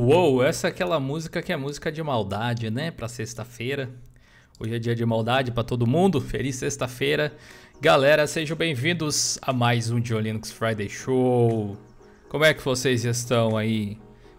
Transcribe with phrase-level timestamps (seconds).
[0.00, 2.92] Uou, essa é aquela música que é música de maldade, né?
[2.92, 3.90] Pra sexta-feira.
[4.56, 6.20] Hoje é dia de maldade pra todo mundo.
[6.20, 7.34] Feliz sexta-feira.
[7.80, 11.76] Galera, sejam bem-vindos a mais um John Linux Friday Show.
[12.28, 13.98] Como é que vocês estão aí?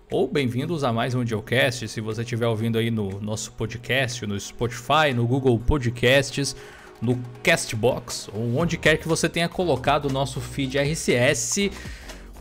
[0.10, 4.40] Ou bem-vindos a mais um Geocast, se você estiver ouvindo aí no nosso podcast, no
[4.40, 6.56] Spotify, no Google Podcasts,
[7.02, 11.70] no Castbox, ou onde quer que você tenha colocado o nosso feed RCS.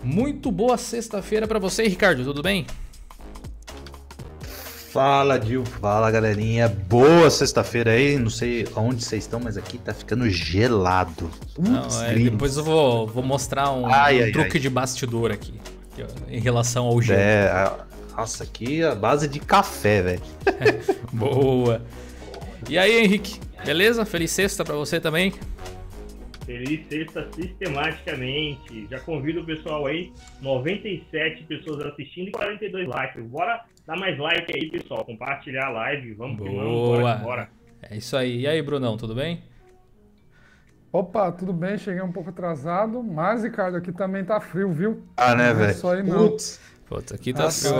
[0.05, 2.65] Muito boa sexta-feira para você, Ricardo, tudo bem?
[4.99, 5.65] Fala, Dil.
[5.65, 6.69] Fala, galerinha.
[6.69, 8.19] Boa sexta-feira aí.
[8.19, 11.31] Não sei aonde vocês estão, mas aqui tá ficando gelado.
[11.57, 14.59] Não, é, depois eu vou, vou mostrar um, ai, um ai, truque ai.
[14.59, 15.55] de bastidor aqui,
[16.29, 17.21] em relação ao gelo.
[17.21, 20.23] É, a, nossa, aqui é a base de café, velho.
[21.15, 21.81] Boa.
[22.69, 23.39] E aí, Henrique?
[23.65, 24.05] Beleza?
[24.05, 25.33] Feliz sexta para você também.
[26.45, 28.89] Feliz sexta sistematicamente.
[28.91, 33.25] Já convido o pessoal aí, 97 pessoas assistindo e 42 likes.
[33.27, 35.03] Bora dar mais like aí, pessoal.
[35.03, 36.13] Compartilhar a live.
[36.13, 36.51] Vamos Boa.
[36.51, 37.51] que vamos, bora, bora.
[37.83, 38.41] É isso aí.
[38.41, 39.43] E aí, Brunão, tudo bem?
[40.93, 41.79] Opa, tudo bem?
[41.79, 45.03] Cheguei um pouco atrasado, mas, Ricardo, aqui também tá frio, viu?
[45.17, 45.71] Ah, né, velho?
[45.71, 46.29] É só aí não.
[46.29, 46.61] Putz.
[46.87, 47.73] Putz, aqui tá frio.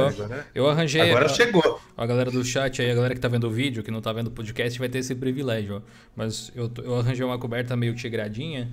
[0.55, 1.11] Eu arranjei.
[1.11, 1.81] Agora a, chegou.
[1.97, 4.13] A galera do chat aí, a galera que tá vendo o vídeo, que não tá
[4.13, 5.83] vendo o podcast, vai ter esse privilégio, ó.
[6.17, 8.71] Mas eu, eu arranjei uma coberta meio tigradinha.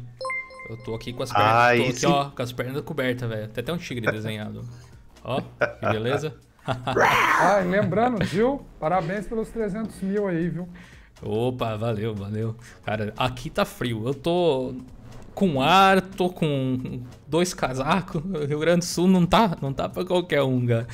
[0.69, 1.51] Eu tô aqui com as pernas.
[1.51, 3.47] Ah, tô aqui, ó, com as pernas cobertas, velho.
[3.49, 4.65] Tem até um tigre desenhado.
[5.23, 6.33] ó, que beleza.
[6.65, 10.67] ah, lembrando, Gil, parabéns pelos 300 mil aí, viu?
[11.21, 12.55] Opa, valeu, valeu.
[12.83, 14.07] Cara, aqui tá frio.
[14.07, 14.73] Eu tô
[15.33, 18.21] com ar, tô com dois casacos.
[18.47, 20.87] Rio Grande do Sul não tá, não tá para qualquer um, cara.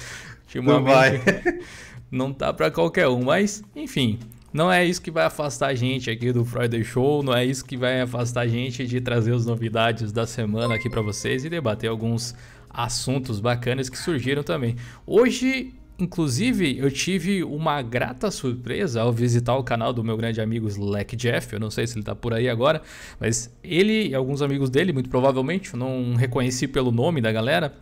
[0.55, 1.21] Não vai.
[2.11, 4.19] não tá para qualquer um, mas enfim,
[4.51, 7.63] não é isso que vai afastar a gente aqui do Friday Show, não é isso
[7.63, 11.49] que vai afastar a gente de trazer as novidades da semana aqui para vocês e
[11.49, 12.35] debater alguns
[12.73, 14.75] assuntos bacanas que surgiram também.
[15.05, 20.67] Hoje Inclusive, eu tive uma grata surpresa ao visitar o canal do meu grande amigo
[20.67, 21.53] Slack Jeff.
[21.53, 22.81] Eu não sei se ele está por aí agora,
[23.19, 27.75] mas ele e alguns amigos dele, muito provavelmente, eu não reconheci pelo nome da galera,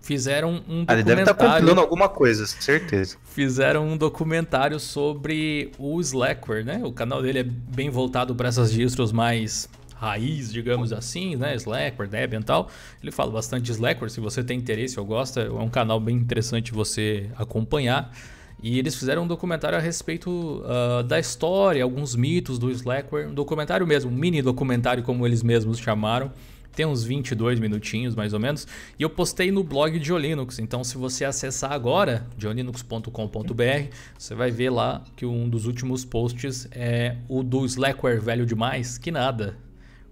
[0.00, 3.18] fizeram um ah, Ele deve estar tá compilando alguma coisa, certeza.
[3.22, 6.80] Fizeram um documentário sobre o Slackware, né?
[6.82, 9.68] O canal dele é bem voltado para essas distros mais
[10.02, 11.54] raiz, digamos assim, né?
[11.54, 12.68] Slackware, Debian e tal.
[13.00, 16.16] Ele fala bastante de Slackware, se você tem interesse ou gosta, é um canal bem
[16.16, 18.12] interessante você acompanhar.
[18.60, 23.28] E eles fizeram um documentário a respeito uh, da história, alguns mitos do Slackware.
[23.28, 26.32] Um documentário mesmo, um mini documentário, como eles mesmos chamaram.
[26.74, 28.66] Tem uns 22 minutinhos, mais ou menos.
[28.98, 30.58] E eu postei no blog de Linux.
[30.58, 36.66] Então, se você acessar agora, diolinux.com.br, você vai ver lá que um dos últimos posts
[36.72, 38.96] é o do Slackware velho demais.
[38.96, 39.56] Que nada.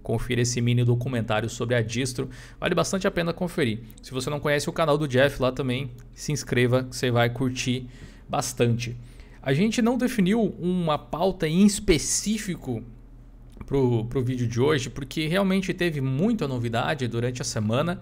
[0.03, 2.29] Confira esse mini documentário sobre a distro.
[2.59, 3.79] Vale bastante a pena conferir.
[4.01, 7.29] Se você não conhece o canal do Jeff lá também, se inscreva que você vai
[7.29, 7.87] curtir
[8.27, 8.95] bastante.
[9.41, 12.83] A gente não definiu uma pauta em específico
[13.65, 17.99] pro, pro vídeo de hoje, porque realmente teve muita novidade durante a semana.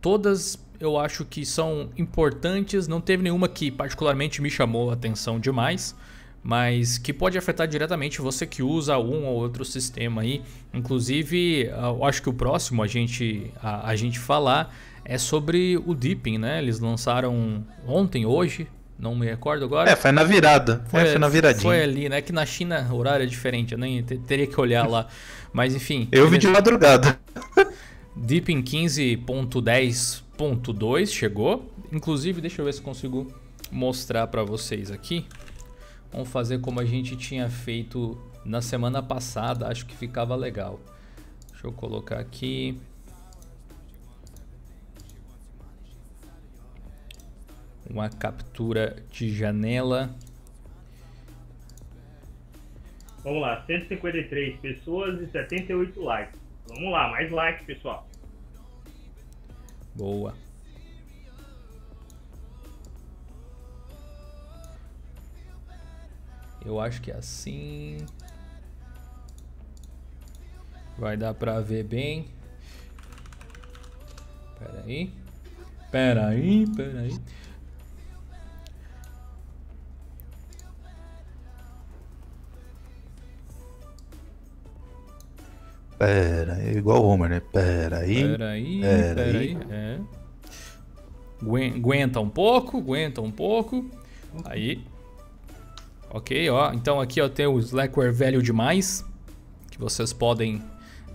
[0.00, 5.38] Todas eu acho que são importantes, não teve nenhuma que particularmente me chamou a atenção
[5.38, 5.94] demais
[6.42, 10.42] mas que pode afetar diretamente você que usa um ou outro sistema aí.
[10.72, 14.74] Inclusive, eu acho que o próximo a gente, a, a gente falar
[15.04, 16.58] é sobre o Deepin, né?
[16.58, 18.66] Eles lançaram ontem, hoje,
[18.98, 19.90] não me recordo agora.
[19.90, 20.82] É, foi na virada.
[20.88, 21.62] Foi, é, foi na viradinha.
[21.62, 22.22] Foi ali, né?
[22.22, 25.06] Que na China o horário é diferente, eu nem teria que olhar lá.
[25.52, 26.08] Mas enfim.
[26.12, 27.18] Eu vi de madrugada.
[28.16, 31.70] Deepin 15.10.2 chegou.
[31.92, 33.26] Inclusive, deixa eu ver se consigo
[33.70, 35.26] mostrar para vocês aqui.
[36.12, 40.80] Vamos fazer como a gente tinha feito na semana passada, acho que ficava legal.
[41.50, 42.80] Deixa eu colocar aqui.
[47.88, 50.14] Uma captura de janela.
[53.22, 56.40] Vamos lá, 153 pessoas e 78 likes.
[56.68, 58.08] Vamos lá, mais likes, pessoal.
[59.94, 60.34] Boa.
[66.64, 67.98] Eu acho que é assim.
[70.98, 72.28] Vai dar pra ver bem.
[74.58, 75.12] Pera aí.
[75.90, 77.18] Pera aí, pera aí.
[85.98, 87.40] Pera aí, igual o Homer, né?
[87.40, 88.22] Pera aí.
[88.22, 89.56] Pera aí, pera, pera aí.
[89.56, 89.66] aí.
[89.70, 90.00] É.
[91.76, 93.90] Aguenta um pouco, aguenta um pouco.
[94.44, 94.89] Aí.
[96.10, 96.72] Ok, ó.
[96.72, 99.04] Então aqui eu tenho o Slackware velho demais,
[99.70, 100.60] que vocês podem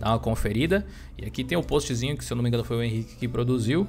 [0.00, 0.86] dar uma conferida.
[1.18, 3.28] E aqui tem o postzinho que, se eu não me engano, foi o Henrique que
[3.28, 3.86] produziu.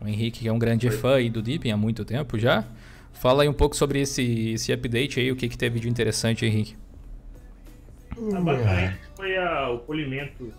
[0.00, 2.64] O Henrique que é um grande fã aí do Deepin há muito tempo já.
[3.12, 6.44] Fala aí um pouco sobre esse, esse update aí, o que, que teve de interessante,
[6.44, 6.76] Henrique.
[8.12, 10.52] Ah, basicamente foi a, o polimento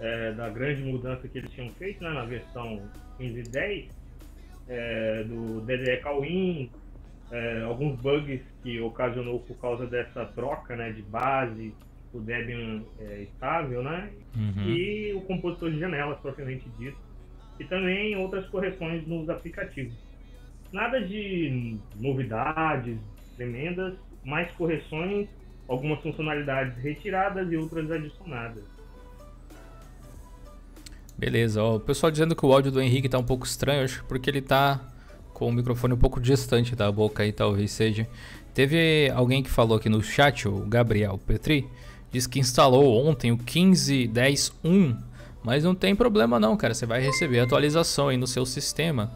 [0.00, 2.82] é, da grande mudança que eles tinham feito né, na versão
[3.20, 3.88] 15.10
[4.68, 6.70] é, do DDE Callin,
[7.30, 11.74] é, alguns bugs que ocasionou por causa dessa troca né, de base,
[12.12, 14.10] o Debian é, estável, né?
[14.34, 14.68] Uhum.
[14.68, 16.96] E o compositor de janelas, propriamente dito.
[17.58, 19.94] E também outras correções nos aplicativos.
[20.72, 22.98] Nada de novidades
[23.36, 23.94] tremendas,
[24.24, 25.28] mais correções,
[25.68, 28.64] algumas funcionalidades retiradas e outras adicionadas.
[31.18, 34.02] Beleza, ó, o pessoal dizendo que o áudio do Henrique tá um pouco estranho, acho
[34.02, 34.80] que porque ele tá
[35.36, 38.08] com o microfone um pouco distante da boca aí, talvez seja.
[38.54, 41.68] Teve alguém que falou aqui no chat, o Gabriel Petri,
[42.10, 44.96] diz que instalou ontem o 15.10.1,
[45.44, 49.12] mas não tem problema não, cara, você vai receber atualização aí no seu sistema.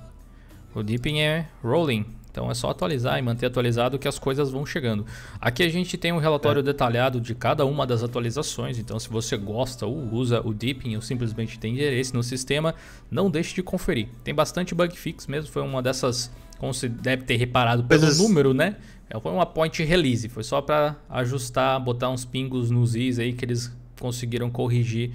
[0.75, 4.65] O Deepin é rolling, então é só atualizar e manter atualizado que as coisas vão
[4.65, 5.05] chegando.
[5.41, 6.63] Aqui a gente tem um relatório é.
[6.63, 11.03] detalhado de cada uma das atualizações, então se você gosta ou usa o Deepin ou
[11.03, 12.75] simplesmente tem interesse no sistema,
[13.11, 14.09] não deixe de conferir.
[14.23, 18.19] Tem bastante bug fix mesmo, foi uma dessas, como você deve ter reparado pelo Mas...
[18.19, 18.77] número, né?
[19.09, 23.33] É, foi uma point release, foi só para ajustar, botar uns pingos nos is aí
[23.33, 25.11] que eles conseguiram corrigir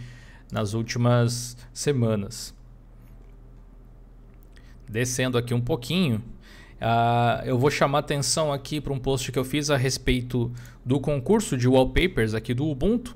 [0.51, 2.53] nas últimas semanas.
[4.87, 6.21] Descendo aqui um pouquinho,
[6.75, 10.51] Uh, eu vou chamar atenção aqui para um post que eu fiz a respeito
[10.83, 13.15] do concurso de wallpapers aqui do Ubuntu.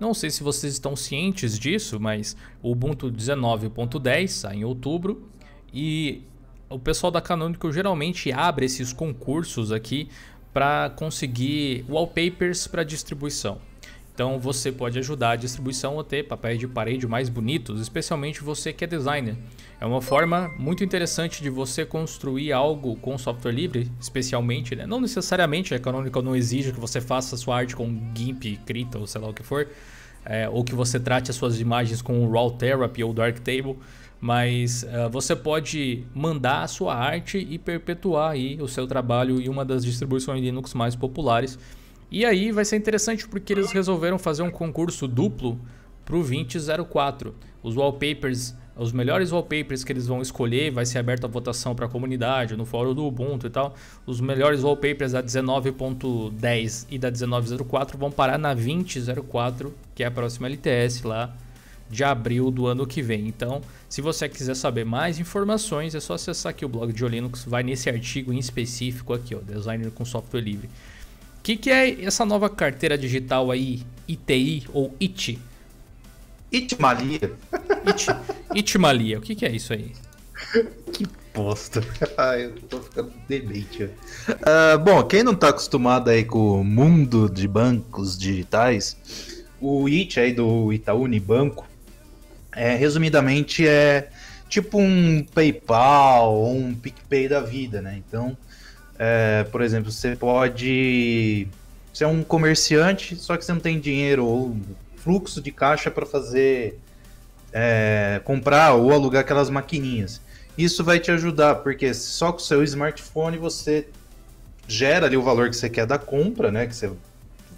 [0.00, 5.28] Não sei se vocês estão cientes disso, mas o Ubuntu 19.10 sai em outubro
[5.72, 6.22] e
[6.68, 10.08] o pessoal da Canonical geralmente abre esses concursos aqui
[10.52, 13.60] para conseguir wallpapers para distribuição.
[14.14, 18.72] Então você pode ajudar a distribuição a ter papéis de parede mais bonitos, especialmente você
[18.72, 19.36] que é designer.
[19.80, 24.86] É uma forma muito interessante de você construir algo com software livre, especialmente, né?
[24.86, 29.06] não necessariamente a Canonical não exige que você faça sua arte com GIMP, Krita ou
[29.06, 29.66] sei lá o que for,
[30.24, 33.76] é, ou que você trate as suas imagens com Raw Therapy ou Darktable,
[34.20, 39.48] mas uh, você pode mandar a sua arte e perpetuar aí o seu trabalho em
[39.48, 41.58] uma das distribuições Linux mais populares.
[42.14, 45.58] E aí vai ser interessante porque eles resolveram fazer um concurso duplo
[46.04, 47.34] para o 2004.
[47.60, 51.86] Os wallpapers, os melhores wallpapers que eles vão escolher, vai ser aberta a votação para
[51.86, 53.74] a comunidade, no fórum do Ubuntu e tal.
[54.06, 60.10] Os melhores wallpapers da 19.10 e da 1904 vão parar na 2004, que é a
[60.12, 61.34] próxima LTS lá
[61.90, 63.26] de abril do ano que vem.
[63.26, 67.44] Então, se você quiser saber mais informações, é só acessar aqui o blog de Linux,
[67.44, 70.70] vai nesse artigo em específico aqui, ó, designer com software livre
[71.44, 75.38] que, que é essa nova carteira digital aí, ITI ou IT?
[76.50, 77.32] Itmalia.
[77.86, 78.06] It,
[78.54, 79.92] Itmalia, o que, que é isso aí?
[80.90, 81.82] que bosta.
[82.16, 83.84] Ai, eu tô ficando demente.
[83.84, 90.18] Uh, bom, quem não tá acostumado aí com o mundo de bancos digitais, o IT
[90.18, 91.68] aí do Itaú Unibanco,
[92.56, 94.08] é, resumidamente é
[94.48, 98.02] tipo um PayPal ou um PicPay da vida, né?
[98.06, 98.34] Então,
[98.98, 101.48] é, por exemplo, você pode
[101.92, 104.56] ser um comerciante, só que você não tem dinheiro ou
[104.96, 106.78] fluxo de caixa para fazer
[107.52, 110.20] é, comprar ou alugar aquelas maquininhas.
[110.56, 113.88] Isso vai te ajudar, porque só com o seu smartphone você
[114.66, 116.66] gera ali o valor que você quer da compra, né?
[116.66, 116.90] Que você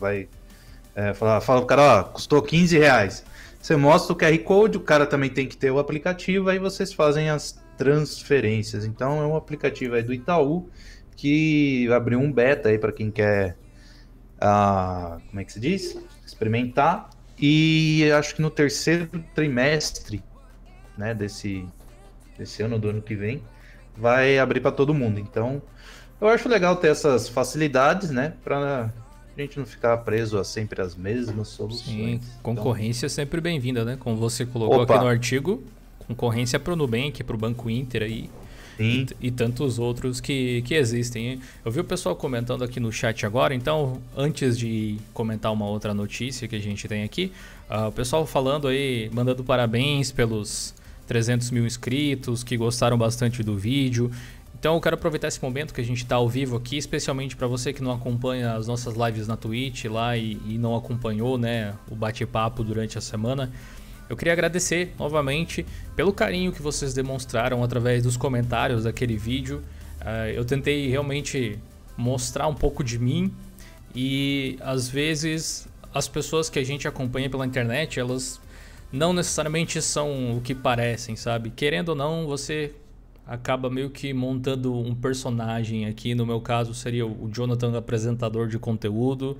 [0.00, 0.28] vai
[0.94, 3.24] é, falar, fala o cara, ó, custou 15 reais.
[3.60, 6.92] Você mostra o QR Code, o cara também tem que ter o aplicativo, aí vocês
[6.92, 8.84] fazem as transferências.
[8.84, 10.68] Então é um aplicativo aí do Itaú
[11.16, 13.56] que abriu um beta aí para quem quer,
[14.36, 15.98] uh, como é que se diz?
[16.24, 17.10] Experimentar.
[17.38, 20.22] E acho que no terceiro trimestre
[20.96, 21.66] né, desse,
[22.38, 23.42] desse ano, do ano que vem,
[23.96, 25.18] vai abrir para todo mundo.
[25.18, 25.60] Então,
[26.20, 28.90] eu acho legal ter essas facilidades, né, para
[29.36, 31.84] a gente não ficar preso a sempre as mesmas soluções.
[31.84, 33.14] Sim, concorrência então...
[33.14, 33.96] sempre bem-vinda, né?
[34.00, 34.94] Como você colocou Opa.
[34.94, 35.62] aqui no artigo,
[36.06, 38.30] concorrência para o Nubank, para o Banco Inter aí.
[38.78, 41.40] E, e, tantos outros que, que existem.
[41.64, 45.94] Eu vi o pessoal comentando aqui no chat agora, então antes de comentar uma outra
[45.94, 47.32] notícia que a gente tem aqui,
[47.70, 50.74] uh, o pessoal falando aí, mandando parabéns pelos
[51.06, 54.10] 300 mil inscritos, que gostaram bastante do vídeo.
[54.58, 57.46] Então eu quero aproveitar esse momento que a gente está ao vivo aqui, especialmente para
[57.46, 61.74] você que não acompanha as nossas lives na Twitch lá e, e não acompanhou né,
[61.90, 63.52] o bate-papo durante a semana.
[64.08, 69.62] Eu queria agradecer novamente pelo carinho que vocês demonstraram através dos comentários daquele vídeo.
[70.00, 71.58] Uh, eu tentei realmente
[71.96, 73.32] mostrar um pouco de mim
[73.94, 78.40] e às vezes as pessoas que a gente acompanha pela internet, elas
[78.92, 81.50] não necessariamente são o que parecem, sabe?
[81.50, 82.72] Querendo ou não, você
[83.26, 86.14] acaba meio que montando um personagem aqui.
[86.14, 89.36] No meu caso, seria o Jonathan, apresentador de conteúdo.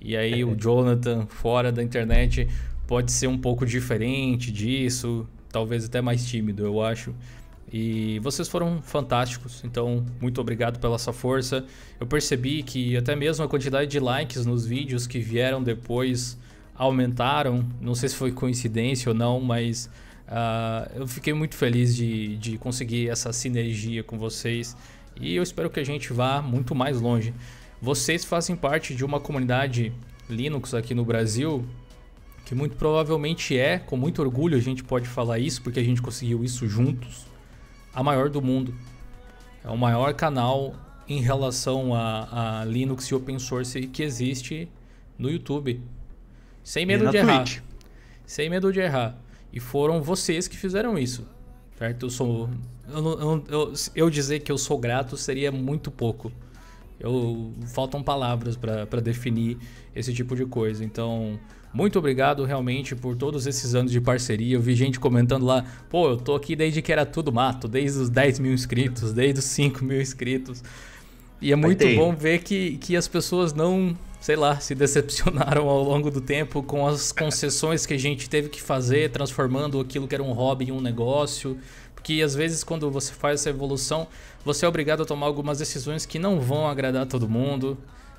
[0.00, 2.46] E aí, o Jonathan, fora da internet,
[2.86, 7.14] pode ser um pouco diferente disso, talvez até mais tímido, eu acho.
[7.72, 11.64] E vocês foram fantásticos, então muito obrigado pela sua força.
[11.98, 16.38] Eu percebi que até mesmo a quantidade de likes nos vídeos que vieram depois
[16.76, 17.66] aumentaram.
[17.80, 19.90] Não sei se foi coincidência ou não, mas
[20.28, 24.76] uh, eu fiquei muito feliz de, de conseguir essa sinergia com vocês.
[25.20, 27.34] E eu espero que a gente vá muito mais longe.
[27.82, 29.92] Vocês fazem parte de uma comunidade
[30.28, 31.66] Linux aqui no Brasil
[32.46, 36.00] que muito provavelmente é, com muito orgulho a gente pode falar isso, porque a gente
[36.00, 37.26] conseguiu isso juntos
[37.92, 38.72] a maior do mundo.
[39.64, 40.74] É o maior canal
[41.08, 44.68] em relação a, a Linux e open source que existe
[45.18, 45.82] no YouTube.
[46.62, 47.44] Sem medo de errar.
[47.44, 47.60] Twitch.
[48.24, 49.18] Sem medo de errar.
[49.52, 51.26] E foram vocês que fizeram isso.
[51.76, 52.06] Certo?
[52.06, 52.48] Eu sou.
[52.88, 56.30] Eu, eu, eu, eu dizer que eu sou grato seria muito pouco.
[56.98, 59.58] Eu, faltam palavras para definir
[59.94, 60.84] esse tipo de coisa.
[60.84, 61.38] Então,
[61.76, 64.56] muito obrigado realmente por todos esses anos de parceria.
[64.56, 67.98] Eu vi gente comentando lá, pô, eu tô aqui desde que era tudo mato, desde
[67.98, 70.64] os 10 mil inscritos, desde os 5 mil inscritos.
[71.38, 75.82] E é muito bom ver que, que as pessoas não, sei lá, se decepcionaram ao
[75.82, 80.14] longo do tempo com as concessões que a gente teve que fazer, transformando aquilo que
[80.14, 81.58] era um hobby em um negócio.
[81.94, 84.08] Porque às vezes, quando você faz essa evolução,
[84.42, 87.76] você é obrigado a tomar algumas decisões que não vão agradar todo mundo.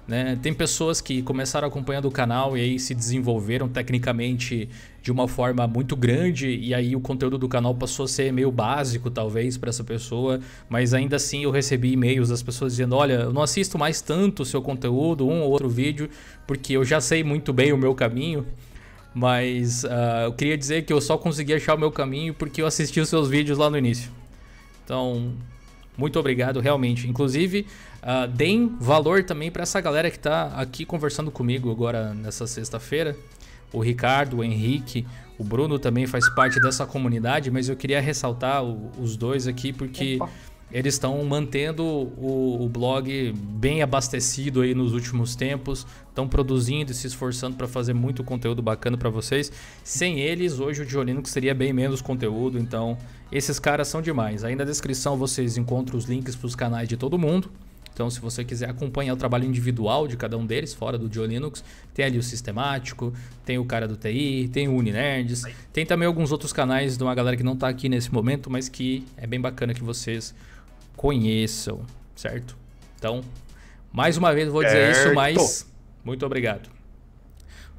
[0.07, 0.39] Né?
[0.41, 4.69] Tem pessoas que começaram acompanhando o canal e aí se desenvolveram tecnicamente
[5.01, 8.49] de uma forma muito grande e aí o conteúdo do canal passou a ser meio
[8.49, 13.13] básico talvez para essa pessoa, mas ainda assim eu recebi e-mails das pessoas dizendo, olha,
[13.13, 16.09] eu não assisto mais tanto o seu conteúdo, um ou outro vídeo,
[16.45, 18.45] porque eu já sei muito bem o meu caminho,
[19.13, 22.67] mas uh, eu queria dizer que eu só consegui achar o meu caminho porque eu
[22.67, 24.09] assisti os seus vídeos lá no início.
[24.85, 25.33] Então,
[25.97, 27.07] muito obrigado, realmente.
[27.07, 27.65] Inclusive,
[28.07, 33.15] uh, deem valor também para essa galera que está aqui conversando comigo agora nessa sexta-feira.
[33.73, 35.05] O Ricardo, o Henrique,
[35.37, 39.73] o Bruno também faz parte dessa comunidade, mas eu queria ressaltar o, os dois aqui
[39.73, 40.29] porque Opa.
[40.71, 46.95] eles estão mantendo o, o, blog bem abastecido aí nos últimos tempos, estão produzindo e
[46.95, 49.51] se esforçando para fazer muito conteúdo bacana para vocês.
[49.83, 52.97] Sem eles, hoje o Diolinux seria bem menos conteúdo, então
[53.29, 54.45] esses caras são demais.
[54.45, 57.51] Aí na descrição vocês encontram os links para os canais de todo mundo.
[57.97, 61.63] Então, se você quiser acompanhar o trabalho individual de cada um deles, fora do Diolinux,
[61.95, 63.11] tem ali o Sistemático,
[63.43, 65.41] tem o cara do TI, tem o Uninerds,
[65.73, 68.69] tem também alguns outros canais de uma galera que não está aqui nesse momento, mas
[68.69, 70.35] que é bem bacana que vocês
[70.95, 71.81] conheçam,
[72.15, 72.55] certo?
[72.99, 73.21] Então,
[73.91, 75.07] mais uma vez vou dizer certo.
[75.07, 75.67] isso, mas
[76.05, 76.69] muito obrigado.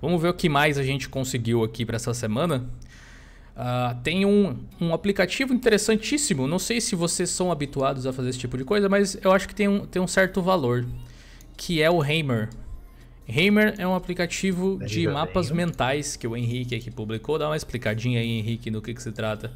[0.03, 2.69] Vamos ver o que mais a gente conseguiu aqui para essa semana.
[3.59, 6.47] Uh, tem um, um aplicativo interessantíssimo.
[6.47, 9.49] Não sei se vocês são habituados a fazer esse tipo de coisa, mas eu acho
[9.49, 10.87] que tem um, tem um certo valor.
[11.57, 12.51] Que é o Hammer.
[13.29, 17.37] Hammer é um aplicativo de mapas mentais que o Henrique aqui publicou.
[17.37, 19.51] Dá uma explicadinha aí, Henrique, no que, que se trata.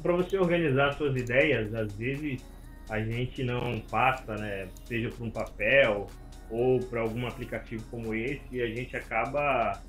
[0.00, 2.40] Para você organizar suas ideias, às vezes
[2.88, 6.06] a gente não passa, né, seja por um papel
[6.48, 9.82] ou para algum aplicativo como esse, e a gente acaba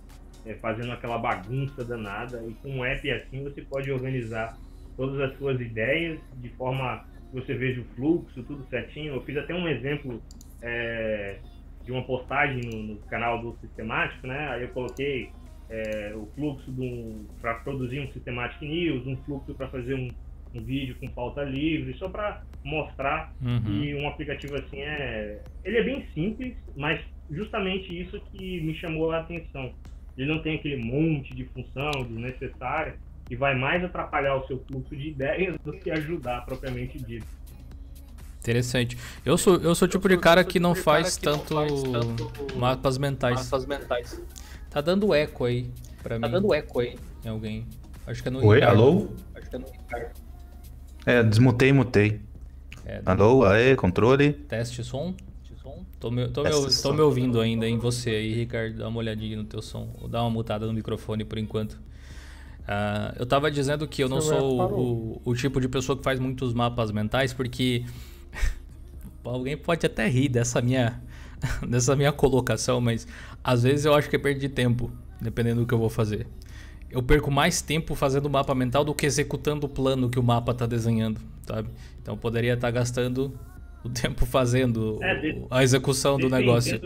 [0.45, 2.43] é, fazendo aquela bagunça danada.
[2.47, 4.57] E com um app assim você pode organizar
[4.95, 9.15] todas as suas ideias de forma que você veja o fluxo, tudo certinho.
[9.15, 10.21] Eu fiz até um exemplo
[10.61, 11.37] é,
[11.83, 14.49] de uma postagem no, no, canal do Sistemático, né?
[14.49, 15.31] Aí eu coloquei
[15.69, 16.71] é, o fluxo
[17.41, 20.07] para produzir um Systematic News, um fluxo para fazer um,
[20.53, 23.61] um, vídeo com pauta livre, só para mostrar uhum.
[23.61, 25.41] que um aplicativo assim é.
[25.63, 29.73] Ele é bem simples, mas justamente isso que me chamou a atenção
[30.21, 32.95] ele não tem aquele monte de função desnecessária
[33.25, 37.25] que vai mais atrapalhar o seu fluxo de ideias do que ajudar propriamente dito.
[38.39, 38.97] Interessante.
[39.25, 41.55] Eu sou, eu sou o tipo de cara que não faz, tanto,
[42.55, 43.45] mapas mentais.
[43.45, 44.21] Mapas mentais.
[44.69, 45.69] Tá dando eco aí
[46.01, 46.21] pra tá mim.
[46.21, 47.67] Tá dando eco aí em alguém.
[48.07, 48.81] Acho que é no Oi, Ricardo.
[48.81, 49.09] alô?
[49.35, 50.11] Acho que é no Ricardo.
[51.05, 52.21] É, desmutei, mutei.
[52.85, 54.33] É, alô, aê, controle.
[54.33, 55.13] Teste som.
[55.99, 56.49] Tô me, tô, me,
[56.81, 58.77] tô me ouvindo ainda em você aí, Ricardo.
[58.77, 59.93] Dá uma olhadinha no teu som.
[59.99, 61.73] Vou dar uma mutada no microfone por enquanto.
[61.73, 66.19] Uh, eu tava dizendo que eu não sou o, o, tipo de pessoa que faz
[66.19, 67.83] muitos mapas mentais, porque
[69.25, 71.01] alguém pode até rir dessa minha,
[71.67, 73.07] dessa minha colocação, mas
[73.43, 76.27] às vezes eu acho que é perda de tempo, dependendo do que eu vou fazer.
[76.91, 80.51] Eu perco mais tempo fazendo mapa mental do que executando o plano que o mapa
[80.51, 81.69] está desenhando, sabe?
[82.01, 83.33] Então eu poderia estar tá gastando
[83.83, 86.79] o tempo fazendo é, a execução do negócio.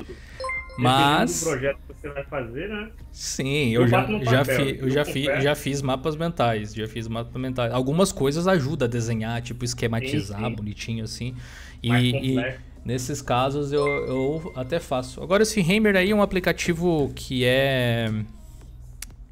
[0.77, 1.41] Mas.
[1.41, 2.89] Do projeto que você vai fazer, né?
[3.11, 6.73] Sim, eu, eu já, já, fi, eu já, fi, já fiz mapas mentais.
[6.73, 7.71] Já fiz mapas mentais.
[7.71, 10.55] Algumas coisas ajudam a desenhar, tipo, esquematizar sim, sim.
[10.55, 11.35] bonitinho assim.
[11.81, 15.21] E, e, nesses casos eu, eu até faço.
[15.21, 18.11] Agora, esse Hammer aí é um aplicativo que é.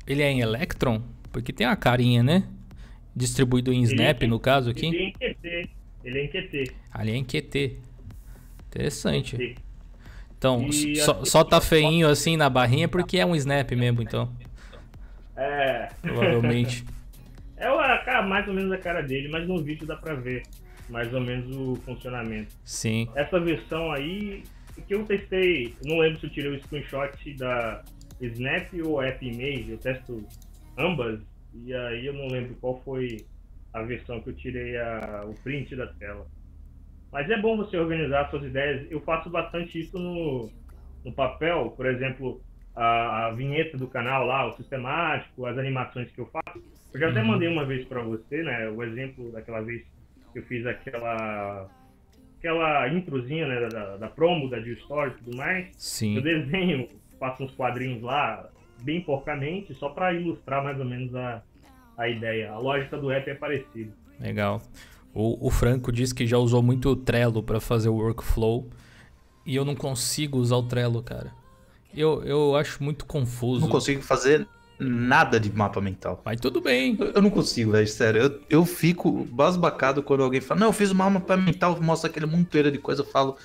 [0.06, 1.02] Ele é em Electron?
[1.32, 2.44] Porque tem a carinha, né?
[3.16, 5.14] Distribuído em Snap, no caso aqui.
[6.04, 6.52] Ele é em QT.
[6.52, 6.76] QT.
[6.92, 7.78] Ali é em QT.
[8.68, 9.38] Interessante.
[9.38, 9.56] Sim.
[10.38, 14.32] Então, só, só tá feinho assim na barrinha porque é um snap mesmo, então.
[15.36, 15.90] É.
[16.02, 16.84] Provavelmente.
[17.58, 20.44] É a cara, mais ou menos a cara dele, mas no vídeo dá pra ver
[20.90, 22.56] mais ou menos o funcionamento.
[22.66, 23.08] Sim.
[23.16, 24.44] Essa versão aí,
[24.88, 27.84] que eu testei, não lembro se eu tirei o screenshot da
[28.20, 30.26] Snap ou App Image, eu testo
[30.78, 31.20] ambas,
[31.54, 33.26] e aí eu não lembro qual foi
[33.74, 36.28] a versão que eu tirei a, o print da tela.
[37.12, 38.90] Mas é bom você organizar suas ideias.
[38.90, 40.50] Eu faço bastante isso no,
[41.04, 42.42] no papel, por exemplo,
[42.76, 46.62] a, a, vinheta do canal lá, o sistemático, as animações que eu faço.
[46.94, 47.28] Eu já até uhum.
[47.28, 48.70] mandei uma vez para você, né?
[48.70, 49.84] O exemplo daquela vez
[50.32, 51.70] que eu fiz aquela
[52.38, 55.70] aquela introzinha né, da, da promo da Story e tudo mais.
[55.78, 56.16] Sim.
[56.16, 56.88] Eu desenho,
[57.20, 58.50] faço uns quadrinhos lá,
[58.82, 61.44] bem porcamente, só para ilustrar mais ou menos a,
[62.02, 62.52] a ideia.
[62.52, 63.92] A lógica do app é parecida.
[64.20, 64.62] Legal.
[65.14, 68.70] O, o Franco disse que já usou muito o Trello para fazer o workflow.
[69.46, 71.32] E eu não consigo usar o Trello, cara.
[71.96, 73.62] Eu, eu acho muito confuso.
[73.62, 74.48] Não consigo fazer
[74.80, 76.22] nada de mapa mental.
[76.26, 76.98] Mas tudo bem.
[77.00, 78.22] Eu, eu não consigo, velho, sério.
[78.22, 82.26] Eu, eu fico basbacado quando alguém fala, não, eu fiz um mapa mental, mostra aquele
[82.26, 83.38] monteiro de coisa, eu falo.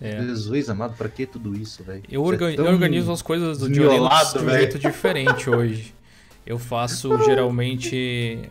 [0.00, 0.18] É.
[0.22, 2.02] Jesus amado, pra que tudo isso, velho?
[2.10, 5.94] Eu, orga é eu, organizo as coisas do de um jeito diferente hoje.
[6.46, 8.50] Eu faço geralmente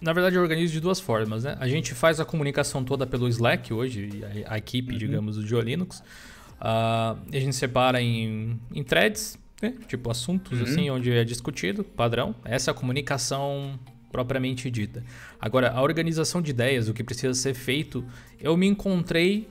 [0.00, 1.56] na verdade, eu organizo de duas formas, né?
[1.58, 4.98] A gente faz a comunicação toda pelo Slack hoje, a, a equipe, uhum.
[4.98, 5.98] digamos, do Geolinux.
[5.98, 9.74] Uh, a gente separa em, em threads, né?
[9.88, 10.64] tipo assuntos uhum.
[10.64, 12.34] assim, onde é discutido, padrão.
[12.44, 13.78] Essa é a comunicação
[14.10, 15.04] propriamente dita.
[15.40, 18.04] Agora, a organização de ideias, o que precisa ser feito,
[18.40, 19.48] eu me encontrei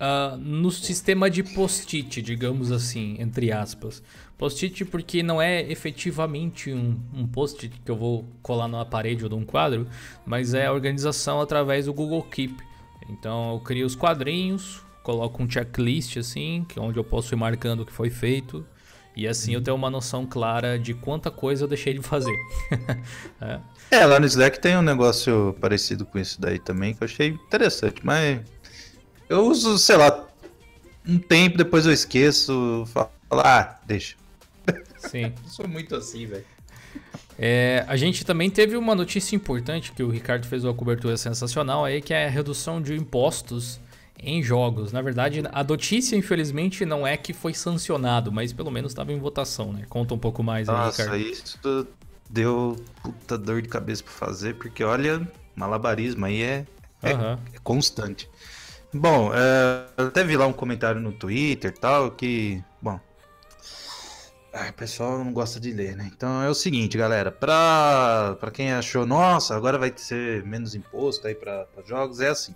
[0.00, 4.02] uh, no sistema de post-it, digamos assim, entre aspas.
[4.38, 9.30] Post-it porque não é efetivamente um, um post-it que eu vou colar numa parede ou
[9.30, 9.88] num quadro,
[10.24, 12.54] mas é a organização através do Google Keep.
[13.10, 17.36] Então eu crio os quadrinhos, coloco um checklist assim, que é onde eu posso ir
[17.36, 18.64] marcando o que foi feito.
[19.16, 22.36] E assim eu tenho uma noção clara de quanta coisa eu deixei de fazer.
[23.42, 23.60] é.
[23.90, 27.30] é, lá no Slack tem um negócio parecido com isso daí também, que eu achei
[27.30, 28.40] interessante, mas
[29.28, 30.28] eu uso, sei lá,
[31.04, 34.14] um tempo, depois eu esqueço, falo, ah, deixa.
[35.08, 35.32] Sim.
[35.46, 36.44] Sou muito assim, velho.
[37.38, 41.84] É, a gente também teve uma notícia importante que o Ricardo fez uma cobertura sensacional
[41.84, 43.80] aí, que é a redução de impostos
[44.18, 44.92] em jogos.
[44.92, 49.18] Na verdade, a notícia, infelizmente, não é que foi sancionado, mas pelo menos estava em
[49.18, 49.84] votação, né?
[49.88, 51.32] Conta um pouco mais Nossa, aí, Ricardo.
[51.32, 51.86] isso
[52.28, 56.66] deu puta dor de cabeça para fazer, porque olha, malabarismo aí é,
[57.02, 57.32] é, uhum.
[57.54, 58.28] é constante.
[58.92, 62.62] Bom, é, eu até vi lá um comentário no Twitter tal, que,
[64.52, 66.10] Ai, o pessoal não gosta de ler, né?
[66.14, 71.34] Então é o seguinte, galera, pra, quem achou, nossa, agora vai ser menos imposto aí
[71.34, 72.54] pra jogos, é assim.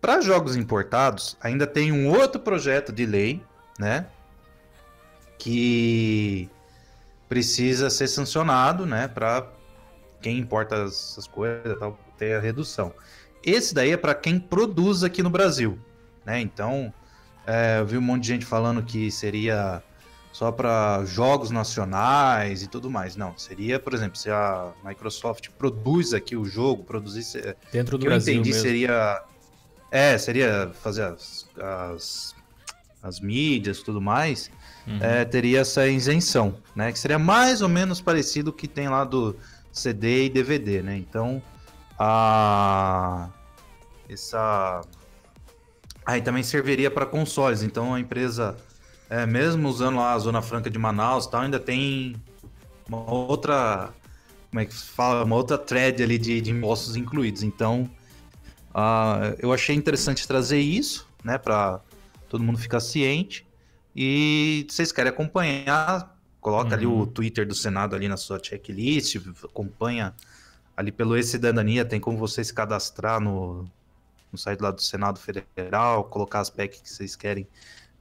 [0.00, 3.42] Para jogos importados, ainda tem um outro projeto de lei,
[3.78, 4.06] né?
[5.38, 6.48] Que
[7.28, 9.06] precisa ser sancionado, né?
[9.06, 9.46] Para
[10.22, 12.94] quem importa essas coisas, tal, ter a redução.
[13.44, 15.78] Esse daí é para quem produz aqui no Brasil,
[16.24, 16.40] né?
[16.40, 16.92] Então,
[17.46, 19.82] é, eu vi um monte de gente falando que seria
[20.32, 23.16] só para jogos nacionais e tudo mais.
[23.16, 28.08] Não, seria, por exemplo, se a Microsoft produz aqui o jogo, produzir dentro do que
[28.08, 28.62] Brasil eu entendi mesmo.
[28.62, 29.22] seria
[29.90, 32.34] é, seria fazer as, as,
[33.02, 34.50] as mídias e tudo mais,
[34.86, 34.98] uhum.
[35.00, 36.92] é, teria essa isenção, né?
[36.92, 39.36] Que seria mais ou menos parecido que tem lá do
[39.72, 40.96] CD e DVD, né?
[40.96, 41.42] Então,
[41.98, 43.28] a
[44.08, 44.80] essa
[46.04, 47.62] aí também serviria para consoles.
[47.62, 48.56] Então a empresa,
[49.10, 52.14] é, mesmo usando lá a Zona Franca de Manaus, tal, ainda tem
[52.88, 53.92] uma outra,
[54.48, 57.42] como é que fala, uma outra thread ali de, de impostos incluídos.
[57.42, 57.90] Então
[58.70, 61.80] uh, eu achei interessante trazer isso, né, para
[62.28, 63.44] todo mundo ficar ciente.
[63.94, 66.74] E se vocês querem acompanhar, coloca uhum.
[66.74, 67.06] ali o uhum.
[67.06, 70.14] Twitter do Senado ali na sua checklist, acompanha
[70.76, 73.68] ali pelo E-Cidadania, tem como você se cadastrar no,
[74.30, 77.46] no site lá do Senado Federal, colocar as PEC que vocês querem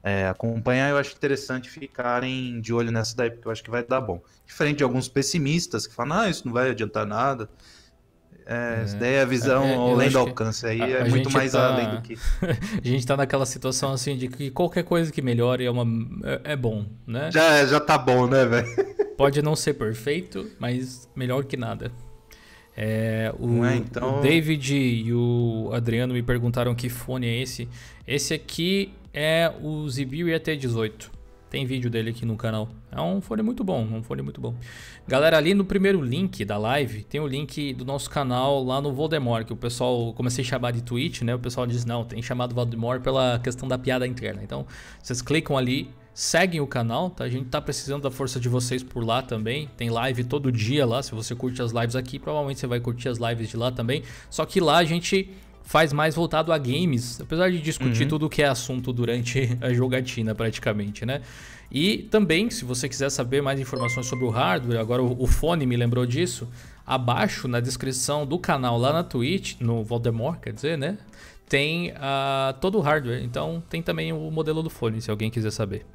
[0.04, 0.90] é, acompanhar.
[0.90, 4.22] Eu acho interessante ficarem de olho nessa daí, porque eu acho que vai dar bom.
[4.46, 7.50] Diferente de alguns pessimistas que falam, ah, isso não vai adiantar nada.
[8.52, 11.88] É, é, daí a visão é, além do alcance aí é muito mais tá, além
[11.92, 12.18] do que.
[12.84, 15.86] a gente tá naquela situação assim de que qualquer coisa que melhore é, uma,
[16.24, 17.30] é, é bom, né?
[17.32, 18.68] Já, já tá bom, né, velho?
[19.16, 21.92] Pode não ser perfeito, mas melhor que nada.
[22.76, 24.18] É, o, é, então...
[24.18, 27.70] o, David e o Adriano me perguntaram que fone é esse.
[28.08, 31.10] Esse aqui é o Zibiu ET18.
[31.50, 32.70] Tem vídeo dele aqui no canal.
[32.92, 34.54] É um fone muito bom, um fone muito bom.
[35.08, 38.94] Galera, ali no primeiro link da live, tem o link do nosso canal lá no
[38.94, 41.34] Voldemort, que o pessoal comecei a chamar de Twitch, né?
[41.34, 44.44] O pessoal diz, não, tem chamado Voldemort pela questão da piada interna.
[44.44, 44.64] Então,
[45.02, 47.24] vocês clicam ali, seguem o canal, tá?
[47.24, 49.68] A gente tá precisando da força de vocês por lá também.
[49.76, 53.10] Tem live todo dia lá, se você curte as lives aqui, provavelmente você vai curtir
[53.10, 54.04] as lives de lá também.
[54.30, 55.28] Só que lá a gente
[55.70, 58.10] faz mais voltado a games, apesar de discutir uhum.
[58.10, 61.22] tudo que é assunto durante a jogatina praticamente, né?
[61.72, 65.78] E também, se você quiser saber mais informações sobre o hardware, agora o, fone me
[65.78, 66.48] lembrou disso,
[66.84, 70.98] abaixo na descrição do canal lá na Twitch, no Voldemort, quer dizer, né?
[71.48, 75.52] Tem uh, todo o hardware, então tem também o modelo do fone, se alguém quiser
[75.52, 75.86] saber.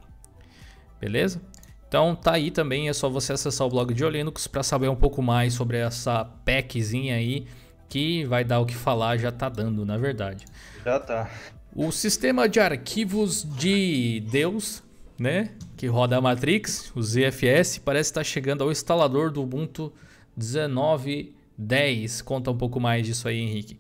[1.01, 1.43] Beleza?
[1.89, 4.97] Então tá aí também, é só você acessar o blog de Linux para saber um
[4.97, 7.45] pouco mais sobre essa packzinha aí
[7.89, 10.45] que vai dar o que falar, já tá dando, na verdade.
[10.85, 11.31] Já tá.
[11.75, 14.83] O sistema de arquivos de Deus,
[15.19, 19.93] né, que roda a Matrix, o ZFS, parece estar chegando ao instalador do Ubuntu
[20.39, 22.23] 19.10.
[22.23, 23.79] Conta um pouco mais disso aí, Henrique.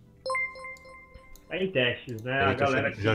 [1.49, 2.41] Tá em testes, né?
[2.43, 3.15] a galera que já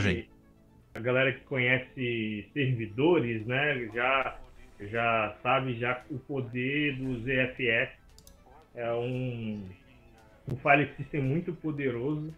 [0.96, 4.38] a galera que conhece servidores, né, já
[4.80, 7.92] já sabe já o poder do ZFS.
[8.76, 9.62] É um
[10.52, 12.34] um file system muito poderoso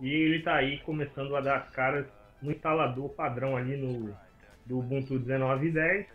[0.00, 2.06] e ele está aí começando a dar as caras
[2.42, 4.14] no instalador padrão ali no
[4.66, 6.06] do Ubuntu 19.10.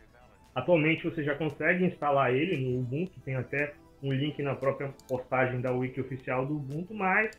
[0.56, 5.62] Atualmente você já consegue instalar ele no Ubuntu, tem até um link na própria postagem
[5.62, 7.32] da wiki oficial do Ubuntu, mas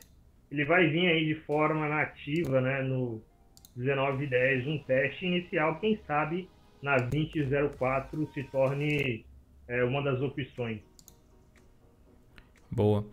[0.51, 3.21] ele vai vir aí de forma nativa, né, no
[3.77, 6.49] 19.10, um teste inicial, quem sabe
[6.83, 9.25] na 20.04 se torne
[9.69, 10.81] é, uma das opções.
[12.71, 13.05] Boa.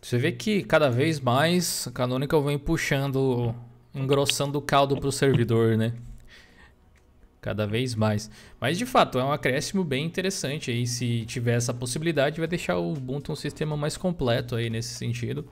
[0.00, 3.54] Você vê que cada vez mais a Canonical vem puxando,
[3.94, 5.92] engrossando o caldo para o servidor, né?
[7.40, 8.30] Cada vez mais.
[8.58, 10.86] Mas de fato, é um acréscimo bem interessante aí.
[10.86, 15.46] Se tiver essa possibilidade, vai deixar o Ubuntu um sistema mais completo aí nesse sentido.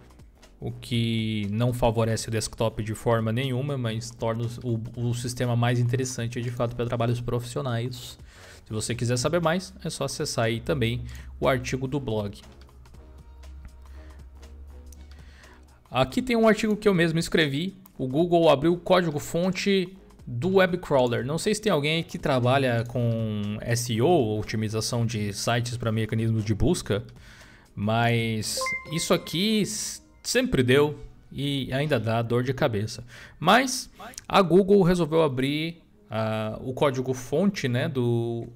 [0.59, 5.79] O que não favorece o desktop de forma nenhuma, mas torna o, o sistema mais
[5.79, 8.19] interessante de fato para trabalhos profissionais.
[8.65, 11.03] Se você quiser saber mais, é só acessar aí também
[11.39, 12.41] o artigo do blog.
[15.91, 17.77] Aqui tem um artigo que eu mesmo escrevi.
[17.97, 19.97] O Google abriu o código-fonte
[20.27, 21.25] do web crawler.
[21.25, 26.55] Não sei se tem alguém que trabalha com SEO, otimização de sites para mecanismos de
[26.55, 27.03] busca,
[27.75, 28.59] mas
[28.93, 29.63] isso aqui
[30.23, 30.99] sempre deu
[31.33, 33.03] e ainda dá dor de cabeça.
[33.41, 33.91] Mas
[34.29, 38.47] a Google resolveu abrir uh, o código-fonte né, do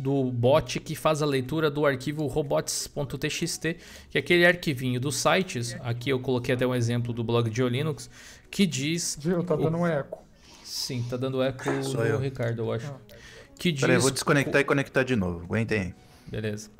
[0.00, 3.76] do bot que faz a leitura do arquivo robots.txt,
[4.08, 5.76] que é aquele arquivinho dos sites.
[5.80, 8.08] Aqui eu coloquei até um exemplo do blog de Linux,
[8.50, 9.18] que diz.
[9.20, 9.80] Viu, tá dando o...
[9.80, 10.24] um eco.
[10.64, 12.18] Sim, tá dando eco Sou eu.
[12.18, 12.86] Ricardo, eu acho.
[12.86, 13.16] Ah.
[13.58, 13.82] Que diz...
[13.82, 15.44] Peraí, eu vou desconectar e conectar de novo.
[15.44, 15.94] Aguentem aí.
[16.26, 16.70] Beleza.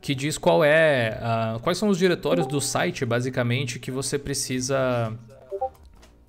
[0.00, 1.18] Que diz qual é.
[1.18, 5.12] Uh, quais são os diretórios do site, basicamente, que você precisa.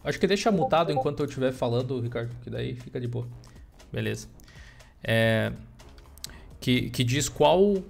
[0.03, 3.27] Acho que deixa mutado enquanto eu estiver falando, Ricardo, que daí fica de boa.
[3.91, 4.27] Beleza.
[5.03, 5.51] É,
[6.63, 7.83] que, que diz qual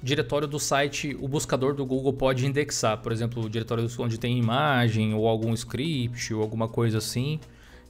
[0.00, 2.96] diretório do site o buscador do Google pode indexar.
[2.98, 7.40] Por exemplo, o diretório onde tem imagem ou algum script ou alguma coisa assim.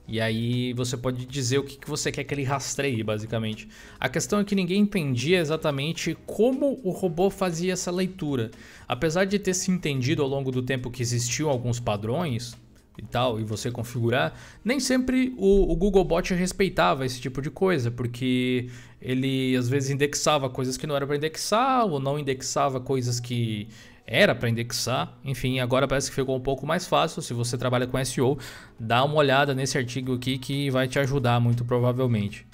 [0.09, 3.69] E aí você pode dizer o que, que você quer que ele rastreie, basicamente.
[4.01, 8.51] A questão é que ninguém entendia exatamente como o robô fazia essa leitura.
[8.89, 12.57] Apesar de ter se entendido ao longo do tempo que existiam alguns padrões,
[12.99, 17.91] e tal, e você configurar, nem sempre o, o Googlebot respeitava esse tipo de coisa,
[17.91, 18.69] porque
[19.01, 23.69] ele às vezes indexava coisas que não era para indexar, ou não indexava coisas que
[24.07, 25.17] era para indexar.
[25.25, 27.23] Enfim, agora parece que ficou um pouco mais fácil.
[27.23, 28.37] Se você trabalha com SEO,
[28.79, 32.45] dá uma olhada nesse artigo aqui que vai te ajudar muito provavelmente.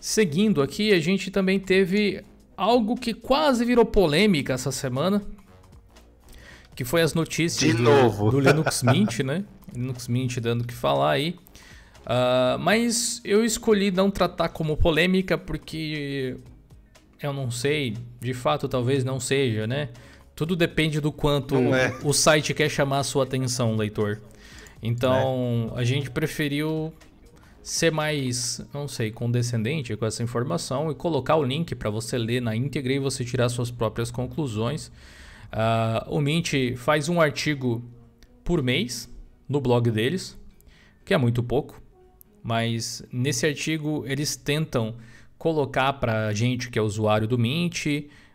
[0.00, 2.22] Seguindo aqui, a gente também teve
[2.56, 5.20] algo que quase virou polêmica essa semana,
[6.74, 9.44] que foi as notícias do, do, Linux Mint, né?
[9.74, 11.36] Linux Mint dando o que falar aí.
[12.00, 16.36] Uh, mas eu escolhi não tratar como polêmica porque
[17.22, 19.88] eu não sei, de fato talvez não seja, né?
[20.36, 21.96] Tudo depende do quanto é.
[22.02, 24.20] o site quer chamar a sua atenção, leitor.
[24.82, 25.80] Então é.
[25.80, 26.92] a gente preferiu
[27.62, 32.42] ser mais, não sei, condescendente com essa informação e colocar o link para você ler
[32.42, 34.92] na íntegra e você tirar suas próprias conclusões.
[35.54, 37.80] Uh, o Mint faz um artigo
[38.42, 39.08] por mês
[39.48, 40.36] no blog deles,
[41.04, 41.80] que é muito pouco,
[42.42, 44.96] mas nesse artigo eles tentam
[45.38, 47.86] colocar para gente que é usuário do Mint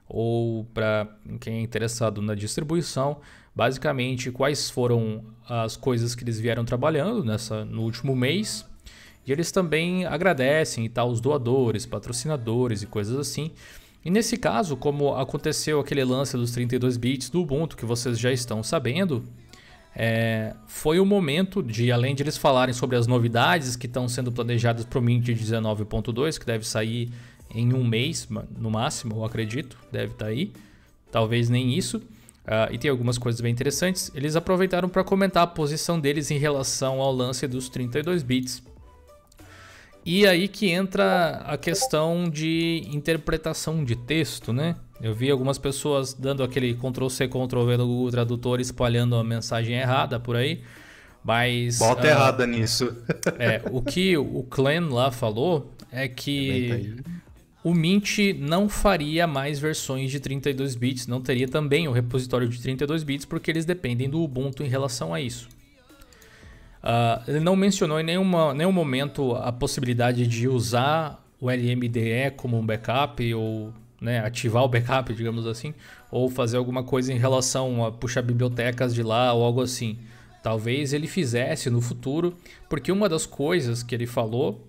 [0.08, 3.20] ou para quem é interessado na distribuição,
[3.54, 8.66] basicamente quais foram as coisas que eles vieram trabalhando nessa no último mês.
[9.28, 13.52] E eles também agradecem e tal os doadores, patrocinadores e coisas assim.
[14.04, 18.32] E nesse caso, como aconteceu aquele lance dos 32 bits do Ubuntu que vocês já
[18.32, 19.24] estão sabendo,
[19.96, 24.32] é, foi o momento de, além de eles falarem sobre as novidades que estão sendo
[24.32, 27.12] planejadas para o Mint 19.2, que deve sair
[27.54, 30.54] em um mês, no máximo, eu acredito, deve estar tá aí,
[31.12, 34.12] talvez nem isso, uh, e tem algumas coisas bem interessantes.
[34.14, 38.64] Eles aproveitaram para comentar a posição deles em relação ao lance dos 32 bits.
[40.12, 44.76] E aí que entra a questão de interpretação de texto, né?
[45.00, 50.20] Eu vi algumas pessoas dando aquele Ctrl-C, Ctrl-V no Google Tradutor espalhando a mensagem errada
[50.20, 50.64] por aí.
[51.24, 51.78] Mas.
[51.78, 52.92] Bota uh, errada nisso.
[53.38, 56.96] é, o que o Clan lá falou é que
[57.64, 62.60] o Mint não faria mais versões de 32 bits, não teria também o repositório de
[62.60, 65.48] 32 bits, porque eles dependem do Ubuntu em relação a isso.
[66.84, 72.58] Uh, ele não mencionou em nenhuma, nenhum momento a possibilidade de usar o LMDE como
[72.58, 75.74] um backup ou né, ativar o backup, digamos assim,
[76.12, 79.98] ou fazer alguma coisa em relação a puxar bibliotecas de lá ou algo assim.
[80.42, 82.34] Talvez ele fizesse no futuro,
[82.70, 84.66] porque uma das coisas que ele falou,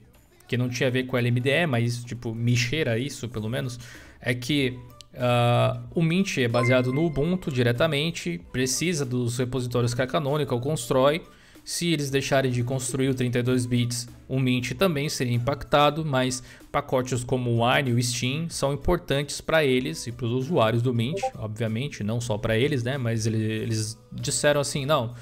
[0.48, 3.78] que não tinha a ver com LMDE, mas tipo, me cheira isso pelo menos,
[4.20, 4.76] é que
[5.14, 11.22] uh, o Mint é baseado no Ubuntu diretamente, precisa dos repositórios que a Canonical constrói,
[11.70, 17.22] se eles deixarem de construir o 32 bits, o Mint também seria impactado, mas pacotes
[17.22, 20.92] como o Wine e o Steam são importantes para eles e para os usuários do
[20.92, 22.98] Mint, obviamente, não só para eles, né?
[22.98, 25.14] Mas eles, disseram assim, não,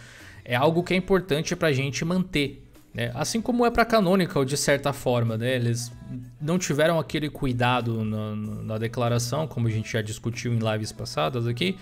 [0.43, 2.65] é algo que é importante para a gente manter.
[2.95, 3.13] Né?
[3.15, 5.55] Assim como é para Canonical, de certa forma, né?
[5.55, 5.93] Eles
[6.41, 11.47] não tiveram aquele cuidado na, na declaração, como a gente já discutiu em lives passadas
[11.47, 11.77] aqui,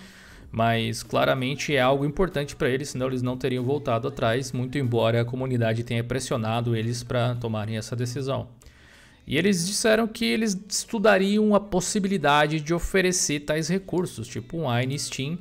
[0.51, 5.21] mas claramente é algo importante para eles, senão eles não teriam voltado atrás, muito embora
[5.21, 8.47] a comunidade tenha pressionado eles para tomarem essa decisão.
[9.25, 14.97] E eles disseram que eles estudariam a possibilidade de oferecer tais recursos, tipo um Wine
[14.97, 15.37] Steam,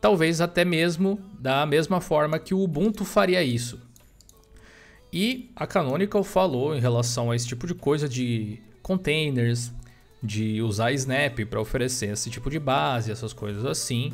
[0.00, 3.78] talvez até mesmo da mesma forma que o Ubuntu faria isso.
[5.12, 9.72] E a Canonical falou em relação a esse tipo de coisa de containers,
[10.22, 14.12] de usar Snap para oferecer esse tipo de base, essas coisas assim.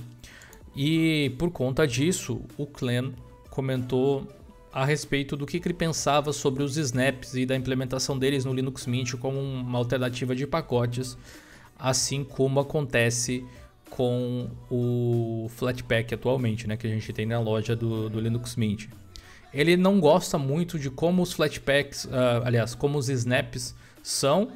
[0.77, 3.13] E por conta disso, o Clan
[3.51, 4.27] comentou
[4.73, 8.87] a respeito do que ele pensava sobre os snaps e da implementação deles no Linux
[8.87, 11.17] Mint como uma alternativa de pacotes,
[11.79, 13.45] assim como acontece
[13.89, 18.87] com o Flatpak atualmente, né, que a gente tem na loja do, do Linux Mint.
[19.53, 24.51] Ele não gosta muito de como os Flatpaks, uh, aliás, como os snaps são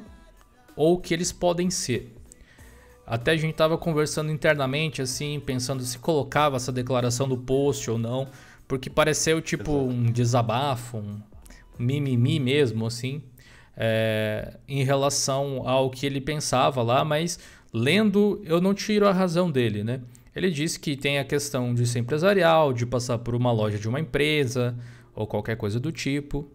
[0.75, 2.13] ou que eles podem ser.
[3.09, 7.97] Até a gente estava conversando internamente, assim, pensando se colocava essa declaração do post ou
[7.97, 8.27] não,
[8.67, 11.19] porque pareceu tipo um desabafo, um
[11.79, 13.23] mimimi mesmo, assim,
[13.75, 17.39] é, em relação ao que ele pensava lá, mas
[17.73, 20.01] lendo eu não tiro a razão dele, né?
[20.35, 23.89] Ele disse que tem a questão de ser empresarial, de passar por uma loja de
[23.89, 24.77] uma empresa
[25.15, 26.47] ou qualquer coisa do tipo.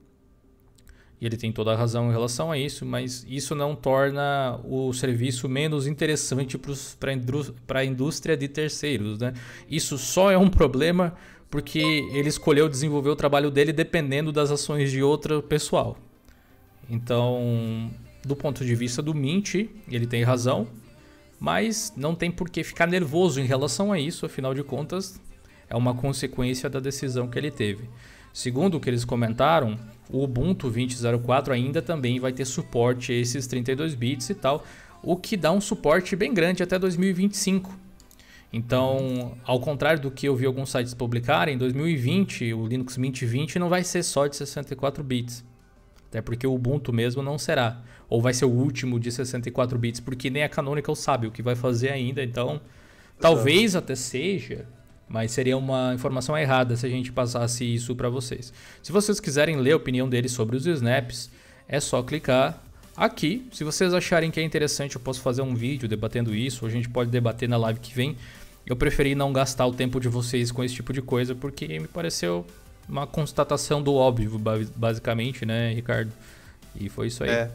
[1.26, 5.48] Ele tem toda a razão em relação a isso, mas isso não torna o serviço
[5.48, 6.58] menos interessante
[7.66, 9.18] para a indústria de terceiros.
[9.18, 9.32] Né?
[9.68, 11.14] Isso só é um problema
[11.50, 11.78] porque
[12.12, 15.96] ele escolheu desenvolver o trabalho dele dependendo das ações de outro pessoal.
[16.90, 17.90] Então,
[18.24, 19.54] do ponto de vista do Mint,
[19.88, 20.66] ele tem razão,
[21.38, 25.20] mas não tem por que ficar nervoso em relação a isso, afinal de contas,
[25.68, 27.88] é uma consequência da decisão que ele teve.
[28.34, 29.78] Segundo o que eles comentaram,
[30.10, 34.64] o Ubuntu 20.04 ainda também vai ter suporte a esses 32 bits e tal,
[35.00, 37.78] o que dá um suporte bem grande até 2025.
[38.52, 43.22] Então, ao contrário do que eu vi alguns sites publicarem, em 2020 o Linux Mint
[43.22, 45.44] 20 não vai ser só de 64 bits.
[46.08, 47.82] Até porque o Ubuntu mesmo não será.
[48.08, 51.40] Ou vai ser o último de 64 bits, porque nem a Canonical sabe o que
[51.40, 52.20] vai fazer ainda.
[52.20, 52.60] Então,
[53.20, 54.66] talvez até seja
[55.08, 58.52] mas seria uma informação errada se a gente passasse isso para vocês.
[58.82, 61.30] Se vocês quiserem ler a opinião dele sobre os snaps,
[61.68, 62.62] é só clicar
[62.96, 63.46] aqui.
[63.52, 66.72] Se vocês acharem que é interessante, eu posso fazer um vídeo debatendo isso, ou a
[66.72, 68.16] gente pode debater na live que vem.
[68.66, 71.86] Eu preferi não gastar o tempo de vocês com esse tipo de coisa, porque me
[71.86, 72.46] pareceu
[72.88, 74.40] uma constatação do óbvio,
[74.76, 76.12] basicamente, né, Ricardo?
[76.74, 77.30] E foi isso aí.
[77.30, 77.50] É.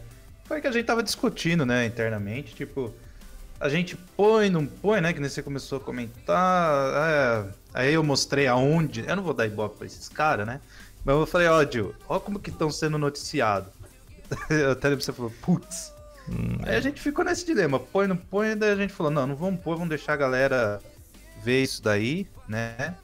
[0.46, 2.94] Foi que a gente tava discutindo, né, internamente, tipo,
[3.60, 5.12] a gente põe, não põe, né?
[5.12, 6.94] Que nem você começou a comentar.
[6.96, 9.04] É, aí eu mostrei aonde.
[9.06, 10.62] Eu não vou dar ibope pra esses caras, né?
[11.04, 13.72] Mas eu falei, ó, Gil, ó como que estão sendo noticiados.
[14.72, 15.94] Até você falou, putz.
[16.30, 16.78] Hum, aí é.
[16.78, 19.60] a gente ficou nesse dilema, põe, não põe, daí a gente falou, não, não vamos
[19.62, 20.80] pôr, vamos deixar a galera
[21.44, 22.96] ver isso daí, né?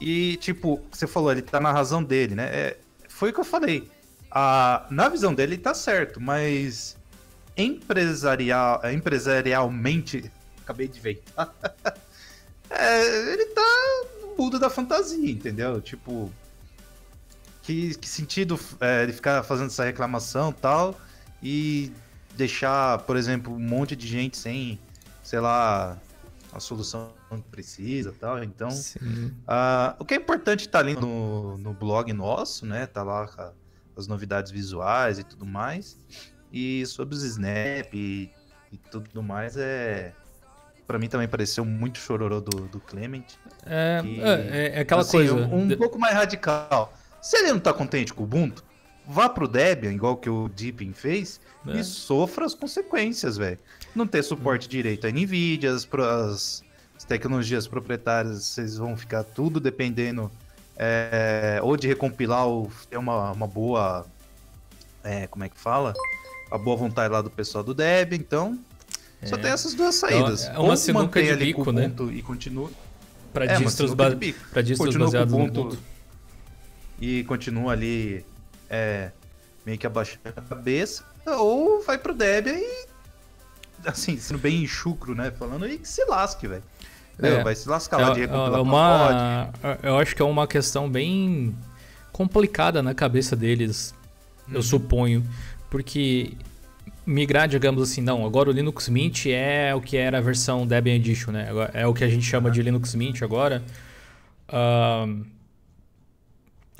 [0.00, 2.44] E, tipo, você falou, ele tá na razão dele, né?
[2.52, 2.76] É,
[3.08, 3.90] foi o que eu falei.
[4.30, 6.96] A, na visão dele, tá certo, mas
[7.56, 10.30] empresarial, empresarialmente,
[10.62, 11.22] acabei de ver.
[12.70, 15.80] é, ele tá no mundo da fantasia, entendeu?
[15.80, 16.32] Tipo,
[17.62, 20.98] que, que sentido é, ele ficar fazendo essa reclamação tal
[21.42, 21.92] e
[22.36, 24.78] deixar, por exemplo, um monte de gente sem,
[25.22, 25.98] sei lá,
[26.52, 28.42] a solução que precisa tal.
[28.42, 32.86] Então, uh, o que é importante tá ali no, no blog nosso, né?
[32.86, 33.52] Tá lá
[33.96, 35.96] as novidades visuais e tudo mais.
[36.52, 38.30] E sobre os Snap e,
[38.70, 40.12] e tudo mais, é.
[40.86, 43.24] Pra mim também pareceu muito chororô do, do Clement.
[43.64, 45.34] É, e, é, é, aquela assim, coisa.
[45.34, 46.92] Um, um pouco mais radical.
[47.20, 48.62] Se ele não tá contente com o Ubuntu,
[49.06, 51.78] vá pro Debian, igual que o Deepin fez, é.
[51.78, 53.58] e sofra as consequências, velho.
[53.94, 56.64] Não ter suporte direito a NVIDIA, as, as,
[56.96, 60.30] as, tecnologias proprietárias, vocês vão ficar tudo dependendo
[60.76, 64.06] é, ou de recompilar ou ter uma, uma boa.
[65.04, 65.94] É, como é que fala?
[66.52, 68.58] A boa vontade lá do pessoal do Deb, então
[69.22, 69.26] é.
[69.26, 70.44] só tem essas duas saídas.
[70.44, 71.90] Então, é uma sinuca de bico, né?
[72.12, 72.70] E continua.
[73.32, 74.10] Para é, distros, ba
[74.52, 75.78] pra distros baseados no Ubuntu.
[77.00, 78.24] E continua ali
[78.68, 79.10] é,
[79.64, 81.04] meio que abaixando a cabeça.
[81.26, 82.86] Ou vai pro Debian e
[83.86, 85.30] assim, sendo bem chucro, né?
[85.30, 86.62] Falando, e que se lasque, velho.
[87.18, 89.50] É, vai se lascar lá é, de recompilar é uma,
[89.82, 91.54] Eu acho que é uma questão bem
[92.10, 93.94] complicada na cabeça deles,
[94.48, 94.54] uhum.
[94.54, 95.26] eu suponho.
[95.72, 96.32] Porque
[97.06, 100.96] migrar, digamos assim, não, agora o Linux Mint é o que era a versão Debian
[100.96, 101.48] Edition, né?
[101.72, 103.64] É o que a gente chama de Linux Mint agora.
[104.50, 105.24] Uh,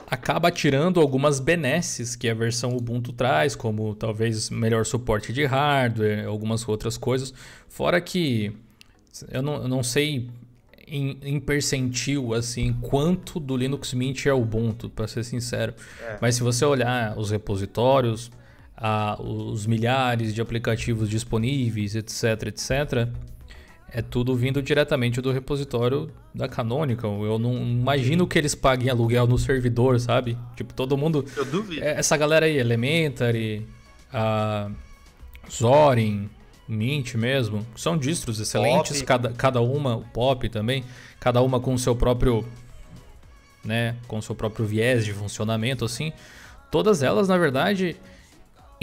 [0.07, 6.27] acaba tirando algumas benesses que a versão Ubuntu traz, como talvez melhor suporte de hardware,
[6.27, 7.33] algumas outras coisas.
[7.71, 8.53] Fora que
[9.31, 10.29] eu não, eu não sei
[10.87, 15.73] em, em, percentil assim quanto do Linux Mint é Ubuntu, para ser sincero.
[16.03, 16.19] É.
[16.21, 18.31] Mas se você olhar os repositórios,
[18.77, 23.09] a, os milhares de aplicativos disponíveis, etc, etc,
[23.95, 27.23] é tudo vindo diretamente do repositório da Canonical.
[27.25, 30.37] Eu não imagino que eles paguem aluguel no servidor, sabe?
[30.57, 31.25] Tipo, todo mundo.
[31.37, 31.85] Eu duvido.
[31.85, 33.67] É, essa galera aí, Elementary,
[34.11, 34.71] a
[35.51, 36.31] Zorin,
[36.67, 40.85] Mint mesmo, são distros excelentes, cada, cada uma, o Pop também,
[41.21, 42.47] cada uma com o seu próprio.
[43.63, 46.13] Né, com o seu próprio viés de funcionamento, assim.
[46.69, 47.95] Todas elas, na verdade,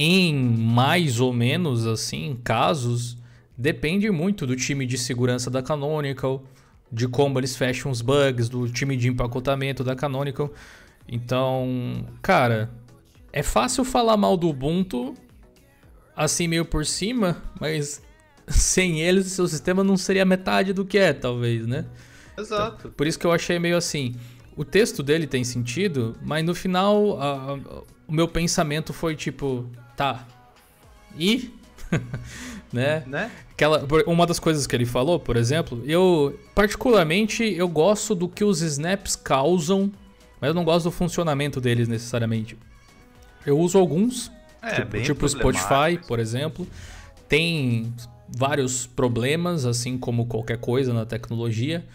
[0.02, 3.18] em mais ou menos assim casos
[3.58, 6.42] depende muito do time de segurança da Canonical,
[6.90, 10.54] de como eles fecham os bugs, do time de empacotamento da Canonical.
[11.06, 12.72] Então, cara,
[13.34, 15.16] é fácil falar mal do Ubuntu
[16.16, 18.02] assim meio por cima, mas
[18.48, 21.86] sem eles o seu sistema não seria metade do que é, talvez, né?
[22.38, 22.78] Exato.
[22.80, 24.16] Então, por isso que eu achei meio assim.
[24.56, 27.20] O texto dele tem sentido, mas no final
[28.08, 30.26] o meu pensamento foi tipo, tá.
[31.18, 31.52] E
[32.72, 33.04] né?
[33.06, 33.30] né?
[33.52, 38.46] Aquela, uma das coisas que ele falou, por exemplo, eu particularmente eu gosto do que
[38.46, 39.92] os snaps causam,
[40.40, 42.58] mas eu não gosto do funcionamento deles necessariamente.
[43.46, 44.32] Eu uso alguns,
[44.62, 46.66] é, tipo, tipo o Spotify, por exemplo,
[47.28, 47.94] tem
[48.30, 51.86] vários problemas, assim como qualquer coisa na tecnologia.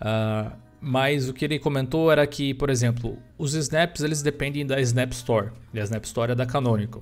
[0.00, 0.52] Uh,
[0.84, 5.12] mas o que ele comentou era que, por exemplo, os snaps eles dependem da Snap
[5.12, 5.50] Store.
[5.72, 7.00] E a Snap Store é da Canonical.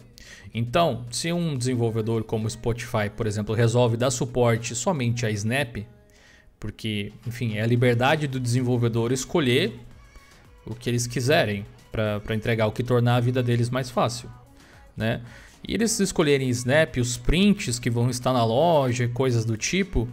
[0.53, 5.79] Então, se um desenvolvedor como o Spotify, por exemplo, resolve dar suporte somente a Snap,
[6.59, 9.73] porque, enfim, é a liberdade do desenvolvedor escolher
[10.67, 14.29] o que eles quiserem para entregar o que tornar a vida deles mais fácil,
[14.95, 15.23] né?
[15.67, 20.07] E eles escolherem Snap, os prints que vão estar na loja, coisas do tipo,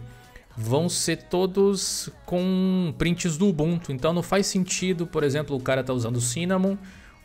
[0.58, 3.92] vão ser todos com prints do Ubuntu.
[3.92, 6.76] Então não faz sentido, por exemplo, o cara tá usando Cinnamon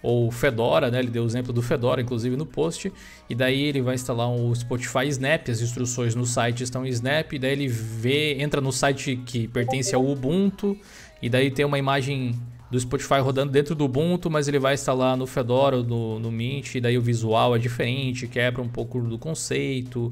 [0.03, 0.99] ou Fedora, né?
[0.99, 2.93] Ele deu o exemplo do Fedora, inclusive, no post.
[3.27, 7.33] E daí ele vai instalar o Spotify Snap, as instruções no site estão em Snap,
[7.33, 10.77] e daí ele vê, entra no site que pertence ao Ubuntu,
[11.19, 12.35] e daí tem uma imagem
[12.69, 16.75] do Spotify rodando dentro do Ubuntu, mas ele vai instalar no Fedora no, no Mint,
[16.75, 20.11] e daí o visual é diferente, quebra um pouco do conceito,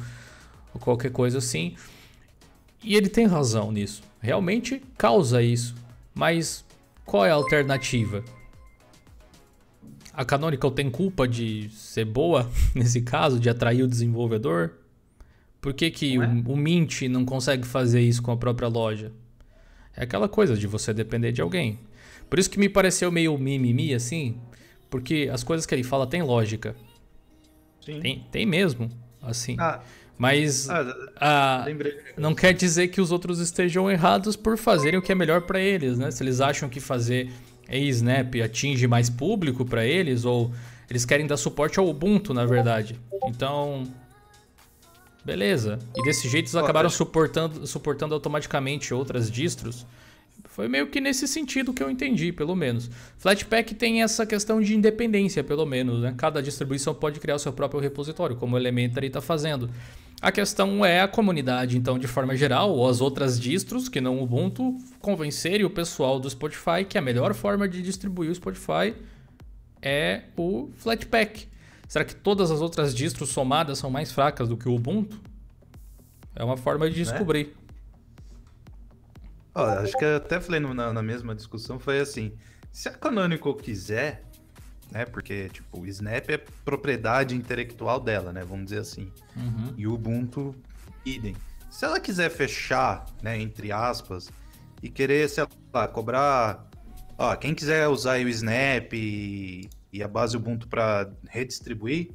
[0.74, 1.76] ou qualquer coisa assim.
[2.84, 4.04] E ele tem razão nisso.
[4.20, 5.76] Realmente causa isso.
[6.14, 6.66] Mas
[7.06, 8.24] qual é a alternativa?
[10.14, 14.74] A Canonical tem culpa de ser boa nesse caso, de atrair o desenvolvedor?
[15.60, 16.28] Por que, que o, é?
[16.28, 19.12] o Mint não consegue fazer isso com a própria loja?
[19.96, 21.80] É aquela coisa de você depender de alguém.
[22.30, 24.38] Por isso que me pareceu meio mimimi assim,
[24.90, 26.76] porque as coisas que ele fala têm lógica.
[27.86, 28.00] Sim.
[28.00, 28.90] Tem, tem mesmo,
[29.22, 29.56] assim.
[29.60, 29.82] Ah,
[30.22, 30.86] Mas ah,
[31.20, 31.66] ah,
[32.16, 35.60] não quer dizer que os outros estejam errados por fazerem o que é melhor para
[35.60, 36.12] eles, né?
[36.12, 37.32] Se eles acham que fazer
[37.68, 40.52] Snap atinge mais público para eles ou
[40.88, 43.00] eles querem dar suporte ao Ubuntu, na verdade.
[43.26, 43.84] Então,
[45.26, 45.80] beleza.
[45.98, 49.88] E desse jeito eles acabaram suportando, suportando automaticamente outras distros
[50.52, 52.90] foi meio que nesse sentido que eu entendi, pelo menos.
[53.18, 56.02] Flatpak tem essa questão de independência, pelo menos.
[56.02, 56.14] Né?
[56.18, 59.70] Cada distribuição pode criar o seu próprio repositório, como o Elementary está fazendo.
[60.22, 64.20] A questão é a comunidade, então, de forma geral, ou as outras distros, que não
[64.20, 68.94] o Ubuntu, convencerem o pessoal do Spotify que a melhor forma de distribuir o Spotify
[69.82, 71.48] é o Flatpak.
[71.88, 75.20] Será que todas as outras distros somadas são mais fracas do que o Ubuntu?
[76.36, 77.04] É uma forma de né?
[77.04, 77.56] descobrir.
[79.56, 82.32] Oh, acho que eu até falei na, na, mesma discussão, foi assim,
[82.72, 84.24] se a Canonical quiser,
[84.92, 89.74] né, porque, tipo, o Snap é propriedade intelectual dela, né, vamos dizer assim, uhum.
[89.78, 90.56] e o Ubuntu,
[91.06, 91.36] idem.
[91.70, 94.30] Se ela quiser fechar, né, entre aspas,
[94.84, 96.70] e querer, sei lá, cobrar,
[97.18, 102.12] ó, quem quiser usar o Snap e, e a base Ubuntu para redistribuir,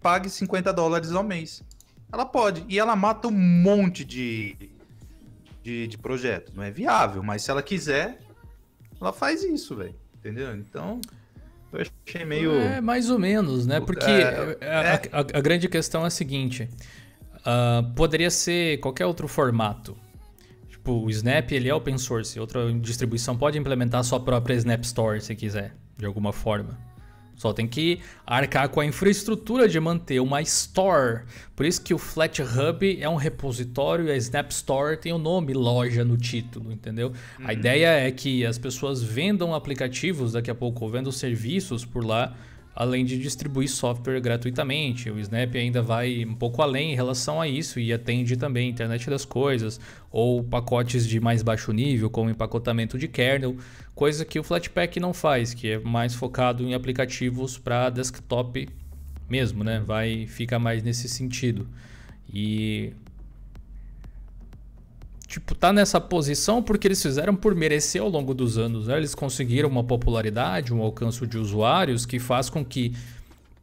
[0.00, 1.62] pague 50 dólares ao mês.
[2.12, 4.56] Ela pode, e ela mata um monte de
[5.68, 6.52] de, de projeto.
[6.54, 8.20] Não é viável, mas se ela quiser,
[8.98, 9.94] ela faz isso, velho.
[10.14, 10.56] Entendeu?
[10.56, 11.00] Então,
[11.72, 12.52] eu achei meio.
[12.52, 13.80] É, mais ou menos, né?
[13.80, 14.92] Porque é, a, é...
[15.12, 16.68] A, a, grande questão é a seguinte:
[17.38, 19.96] uh, poderia ser qualquer outro formato.
[20.68, 24.82] Tipo, o Snap ele é open source, outra distribuição pode implementar a sua própria Snap
[24.84, 26.87] Store se quiser, de alguma forma.
[27.38, 31.22] Só tem que arcar com a infraestrutura de manter uma store.
[31.54, 35.18] Por isso que o Flat Hub é um repositório e a Snap Store tem o
[35.18, 37.12] nome loja no título, entendeu?
[37.38, 37.46] Uhum.
[37.46, 42.04] A ideia é que as pessoas vendam aplicativos daqui a pouco, ou vendam serviços por
[42.04, 42.36] lá
[42.78, 45.10] além de distribuir software gratuitamente.
[45.10, 49.10] O Snap ainda vai um pouco além em relação a isso e atende também internet
[49.10, 49.80] das coisas
[50.12, 53.56] ou pacotes de mais baixo nível, como empacotamento de kernel,
[53.96, 58.68] coisa que o Flatpak não faz, que é mais focado em aplicativos para desktop
[59.28, 59.82] mesmo, né?
[59.84, 61.66] Vai ficar mais nesse sentido.
[62.32, 62.92] E
[65.28, 68.86] tipo, tá nessa posição porque eles fizeram por merecer ao longo dos anos.
[68.88, 68.96] Né?
[68.96, 72.94] Eles conseguiram uma popularidade, um alcance de usuários que faz com que,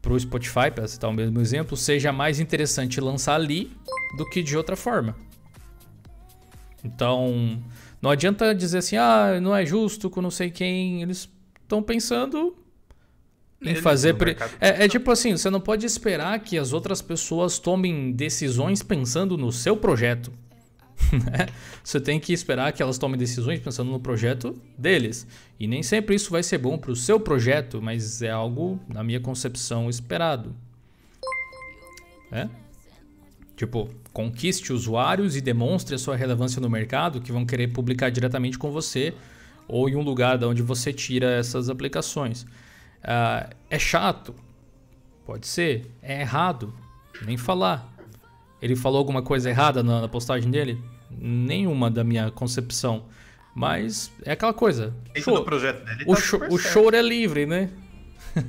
[0.01, 3.71] para o Spotify, para citar o mesmo exemplo, seja mais interessante lançar ali
[4.15, 5.15] do que de outra forma.
[6.83, 7.59] Então,
[7.99, 11.01] não adianta dizer assim, ah, não é justo com não sei quem.
[11.01, 11.27] Eles
[11.63, 12.55] estão pensando
[13.59, 14.13] em Eles fazer.
[14.13, 14.37] Pre...
[14.61, 19.35] É, é tipo assim, você não pode esperar que as outras pessoas tomem decisões pensando
[19.35, 20.31] no seu projeto.
[21.11, 21.47] Né?
[21.83, 25.27] Você tem que esperar que elas tomem decisões pensando no projeto deles.
[25.59, 29.03] E nem sempre isso vai ser bom para o seu projeto, mas é algo, na
[29.03, 30.55] minha concepção, esperado.
[32.31, 32.49] É?
[33.55, 38.57] Tipo, conquiste usuários e demonstre a sua relevância no mercado que vão querer publicar diretamente
[38.57, 39.13] com você
[39.67, 42.43] ou em um lugar de onde você tira essas aplicações.
[42.43, 44.35] Uh, é chato?
[45.25, 45.89] Pode ser.
[46.01, 46.73] É errado?
[47.25, 47.94] Nem falar.
[48.61, 50.81] Ele falou alguma coisa errada na, na postagem dele?
[51.11, 53.05] Nenhuma da minha concepção.
[53.53, 54.93] Mas é aquela coisa.
[55.15, 57.69] Show, do projeto dele o, tá show, o choro é livre, né?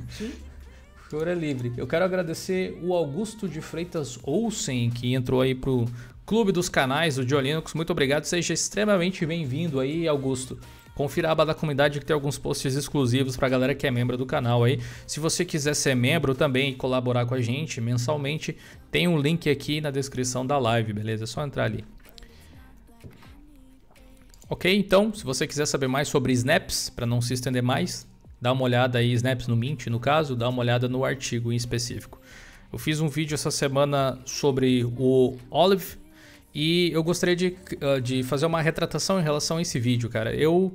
[0.09, 0.31] Sim.
[1.07, 1.71] o choro é livre.
[1.77, 5.85] Eu quero agradecer o Augusto de Freitas Olsen, que entrou aí pro
[6.25, 7.73] Clube dos Canais do Diolinux.
[7.73, 8.25] Muito obrigado.
[8.25, 10.59] Seja extremamente bem-vindo aí, Augusto.
[10.97, 14.17] Confira a aba da comunidade que tem alguns posts exclusivos pra galera que é membro
[14.17, 14.81] do canal aí.
[15.05, 18.57] Se você quiser ser membro também e colaborar com a gente mensalmente,
[18.89, 21.25] tem um link aqui na descrição da live, beleza?
[21.25, 21.85] É só entrar ali.
[24.49, 28.07] Ok, então, se você quiser saber mais sobre snaps, para não se estender mais,
[28.41, 31.55] dá uma olhada aí, snaps no Mint, no caso, dá uma olhada no artigo em
[31.55, 32.19] específico.
[32.73, 35.95] Eu fiz um vídeo essa semana sobre o Olive
[36.59, 40.33] e eu gostaria de, uh, de fazer uma retratação em relação a esse vídeo, cara.
[40.33, 40.73] Eu,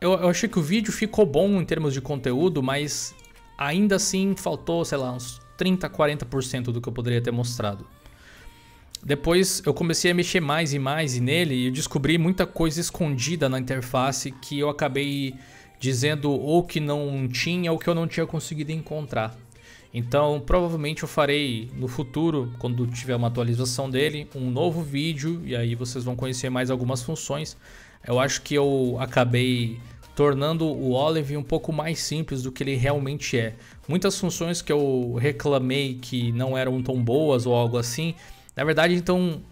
[0.00, 3.12] eu, eu achei que o vídeo ficou bom em termos de conteúdo, mas
[3.58, 7.84] ainda assim faltou, sei lá, uns 30, 40% do que eu poderia ter mostrado.
[9.04, 13.48] Depois eu comecei a mexer mais e mais nele e eu descobri muita coisa escondida
[13.48, 15.34] na interface que eu acabei
[15.80, 19.36] dizendo ou que não tinha ou que eu não tinha conseguido encontrar.
[19.94, 25.54] Então, provavelmente eu farei no futuro, quando tiver uma atualização dele, um novo vídeo e
[25.54, 27.56] aí vocês vão conhecer mais algumas funções.
[28.06, 29.78] Eu acho que eu acabei
[30.14, 33.54] tornando o Olive um pouco mais simples do que ele realmente é.
[33.86, 38.14] Muitas funções que eu reclamei que não eram tão boas ou algo assim,
[38.56, 39.42] na verdade, estão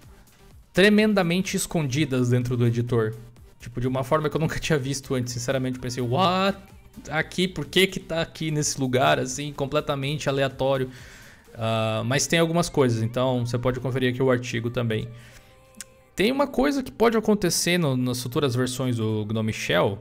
[0.73, 3.15] tremendamente escondidas dentro do editor.
[3.59, 5.33] Tipo, de uma forma que eu nunca tinha visto antes.
[5.33, 6.59] Sinceramente, pensei, what?
[7.09, 10.91] Aqui, por que que tá aqui nesse lugar, assim, completamente aleatório?
[11.55, 15.09] Uh, mas tem algumas coisas, então você pode conferir aqui o artigo também.
[16.15, 19.99] Tem uma coisa que pode acontecer no, nas futuras versões do Gnome Shell,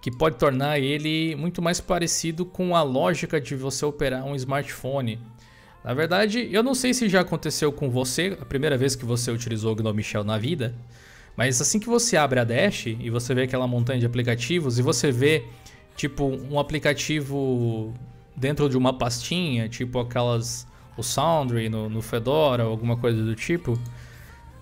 [0.00, 5.20] que pode tornar ele muito mais parecido com a lógica de você operar um smartphone.
[5.84, 9.30] Na verdade, eu não sei se já aconteceu com você, a primeira vez que você
[9.30, 10.74] utilizou o Gnome Shell na vida,
[11.36, 14.82] mas assim que você abre a Dash e você vê aquela montanha de aplicativos e
[14.82, 15.44] você vê
[15.96, 17.94] tipo um aplicativo
[18.36, 20.66] dentro de uma pastinha, tipo aquelas
[20.96, 23.78] o Soundry no, no Fedora ou alguma coisa do tipo,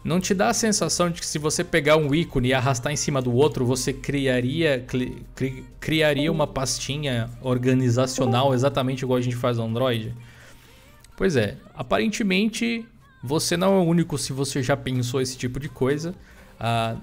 [0.02, 2.96] não te dá a sensação de que se você pegar um ícone e arrastar em
[2.96, 5.26] cima do outro, você criaria, cri,
[5.78, 10.14] criaria uma pastinha organizacional exatamente igual a gente faz no Android?
[11.16, 12.86] Pois é, aparentemente
[13.22, 16.14] você não é o único se você já pensou esse tipo de coisa.
[16.60, 17.00] Uh,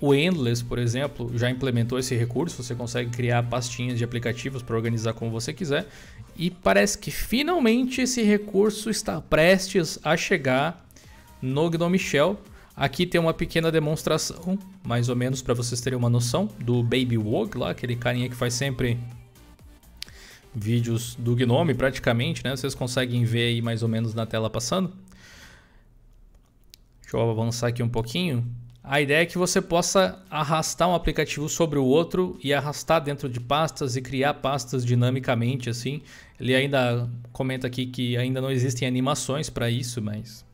[0.00, 2.62] o Endless, por exemplo, já implementou esse recurso.
[2.62, 5.86] Você consegue criar pastinhas de aplicativos para organizar como você quiser.
[6.36, 10.86] E parece que finalmente esse recurso está prestes a chegar
[11.42, 12.40] no Gnome Shell.
[12.74, 17.18] Aqui tem uma pequena demonstração, mais ou menos para vocês terem uma noção, do Baby
[17.18, 18.98] Wog lá, aquele carinha que faz sempre
[20.54, 22.56] vídeos do Gnome praticamente, né?
[22.56, 24.92] Vocês conseguem ver aí mais ou menos na tela passando.
[27.02, 28.46] Deixa eu avançar aqui um pouquinho.
[28.90, 33.28] A ideia é que você possa arrastar um aplicativo sobre o outro e arrastar dentro
[33.28, 36.02] de pastas e criar pastas dinamicamente assim.
[36.40, 40.44] Ele ainda comenta aqui que ainda não existem animações para isso, mas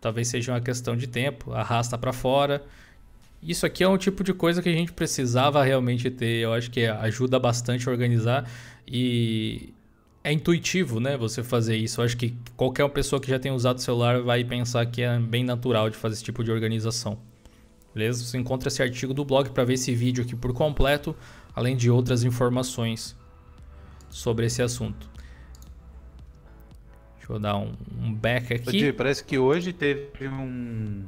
[0.00, 2.64] talvez seja uma questão de tempo, arrasta para fora.
[3.42, 6.36] Isso aqui é um tipo de coisa que a gente precisava realmente ter.
[6.36, 8.48] Eu acho que ajuda bastante a organizar
[8.86, 9.74] e
[10.26, 11.16] é intuitivo, né?
[11.16, 12.00] Você fazer isso.
[12.00, 15.16] Eu acho que qualquer pessoa que já tenha usado o celular vai pensar que é
[15.20, 17.16] bem natural de fazer esse tipo de organização.
[17.94, 18.24] Beleza?
[18.24, 21.14] Você encontra esse artigo do blog para ver esse vídeo aqui por completo,
[21.54, 23.16] além de outras informações
[24.10, 25.08] sobre esse assunto.
[27.18, 28.92] Deixa eu dar um, um back aqui.
[28.92, 31.04] parece que hoje teve um.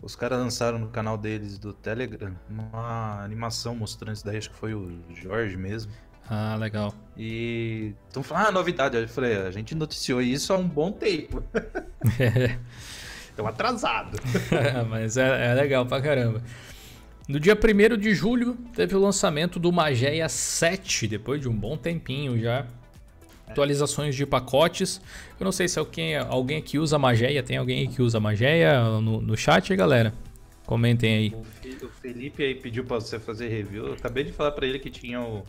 [0.00, 4.56] Os caras lançaram no canal deles do Telegram uma animação mostrando isso daí, acho que
[4.56, 5.90] foi o Jorge mesmo.
[6.28, 6.94] Ah, legal.
[7.16, 8.96] E então falando, ah, novidade.
[8.96, 11.42] Eu falei, a gente noticiou isso há um bom tempo.
[13.28, 14.18] Estão atrasado.
[14.88, 16.42] Mas é, é legal pra caramba.
[17.28, 21.76] No dia 1 de julho teve o lançamento do Mageia 7, depois de um bom
[21.76, 22.66] tempinho já
[23.52, 25.00] atualizações de pacotes.
[25.38, 29.20] Eu não sei se alguém, alguém aqui usa Mageia, tem alguém que usa Mageia no,
[29.20, 30.12] no chat, galera?
[30.66, 31.34] Comentem aí.
[31.82, 33.88] O Felipe aí pediu para você fazer review.
[33.88, 35.42] Eu acabei de falar para ele que tinha um,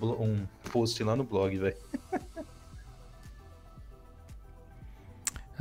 [0.00, 1.76] um post lá no blog, velho.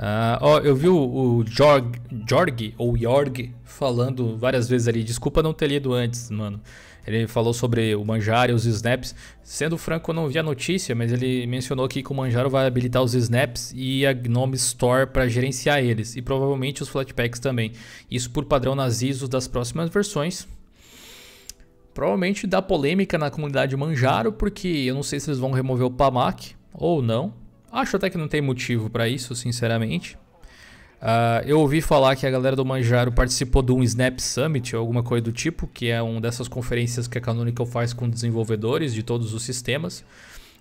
[0.04, 1.96] Ah, ó, eu vi o, o Jorg,
[2.28, 5.04] Jorg, ou Jorg, falando várias vezes ali.
[5.04, 6.60] Desculpa não ter lido antes, mano.
[7.06, 9.16] Ele falou sobre o Manjaro e os snaps.
[9.44, 12.66] Sendo franco, eu não vi a notícia, mas ele mencionou aqui que o Manjaro vai
[12.66, 17.72] habilitar os snaps e a Gnome Store para gerenciar eles, e provavelmente os Flatpaks também.
[18.10, 20.48] Isso por padrão nas ISOs das próximas versões.
[21.94, 25.92] Provavelmente dá polêmica na comunidade Manjaro, porque eu não sei se eles vão remover o
[25.92, 27.34] PAMAC ou não.
[27.72, 30.18] Acho até que não tem motivo para isso, sinceramente.
[31.02, 35.02] Uh, eu ouvi falar que a galera do Manjaro participou de um Snap Summit alguma
[35.02, 39.02] coisa do tipo, que é uma dessas conferências que a Canonical faz com desenvolvedores de
[39.02, 40.06] todos os sistemas.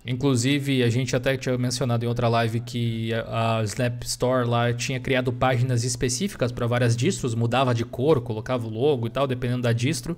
[0.03, 4.99] Inclusive, a gente até tinha mencionado em outra live que a Snap Store lá tinha
[4.99, 9.61] criado páginas específicas para várias distros, mudava de cor, colocava o logo e tal, dependendo
[9.61, 10.17] da distro,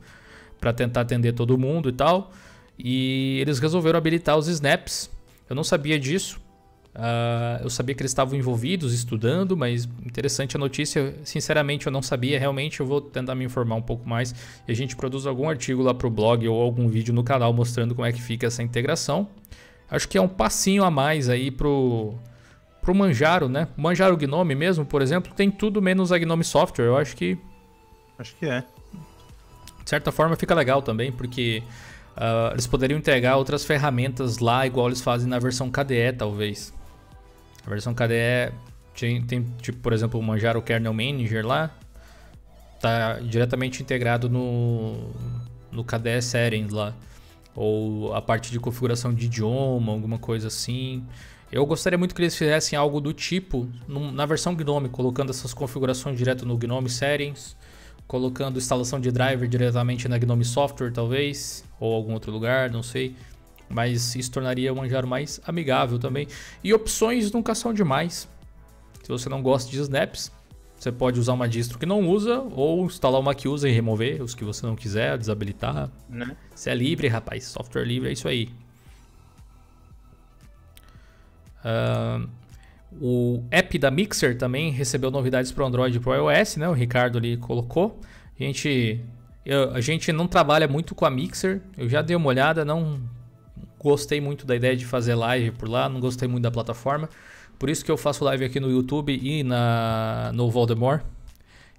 [0.64, 2.32] para tentar atender todo mundo e tal.
[2.80, 5.12] E eles resolveram habilitar os snaps.
[5.50, 6.42] Eu não sabia disso.
[6.96, 11.16] Uh, eu sabia que eles estavam envolvidos, estudando, mas interessante a notícia.
[11.26, 12.40] Sinceramente, eu não sabia.
[12.40, 14.34] Realmente, eu vou tentar me informar um pouco mais.
[14.66, 17.52] E a gente produz algum artigo lá para o blog ou algum vídeo no canal
[17.52, 19.28] mostrando como é que fica essa integração.
[19.92, 22.14] Acho que é um passinho a mais aí pro,
[22.82, 23.68] pro Manjaro, né?
[23.76, 26.86] Manjaro Gnome mesmo, por exemplo, tem tudo menos a Gnome Software.
[26.86, 27.38] Eu acho que.
[28.18, 28.64] Acho que é.
[29.84, 31.64] De certa forma, fica legal também, porque.
[32.16, 36.72] Uh, eles poderiam entregar outras ferramentas lá, igual eles fazem na versão KDE, talvez.
[37.66, 38.54] A versão KDE
[38.94, 41.72] tem, tem tipo, por exemplo, o Manjaro Kernel Manager lá,
[42.80, 45.10] tá diretamente integrado no,
[45.72, 46.94] no KDE Settings lá.
[47.56, 51.04] Ou a parte de configuração de idioma, alguma coisa assim.
[51.52, 56.18] Eu gostaria muito que eles fizessem algo do tipo na versão GNOME, colocando essas configurações
[56.18, 57.56] direto no GNOME Settings,
[58.08, 63.16] colocando instalação de driver diretamente na GNOME Software, talvez, ou algum outro lugar, não sei.
[63.70, 66.28] mas isso tornaria o manjar mais amigável também.
[66.64, 68.28] E opções nunca são demais.
[69.02, 70.32] Se você não gosta de snaps,
[70.78, 74.22] você pode usar uma distro que não usa ou instalar uma que usa e remover
[74.22, 75.90] os que você não quiser, desabilitar.
[76.10, 76.36] Né?
[76.54, 77.46] Você é livre, rapaz.
[77.46, 78.50] Software livre é isso aí.
[81.64, 82.28] Uh,
[83.02, 86.70] o app da Mixer também recebeu novidades para o Android e para o iOS, né?
[86.70, 88.00] O Ricardo ali colocou.
[88.40, 89.00] A gente,
[89.46, 91.62] eu, a gente não trabalha muito com a Mixer.
[91.78, 93.02] Eu já dei uma olhada, não
[93.80, 97.10] gostei muito da ideia de fazer live por lá, não gostei muito da plataforma.
[97.60, 101.02] Por isso que eu faço live aqui no YouTube e na, no Voldemort.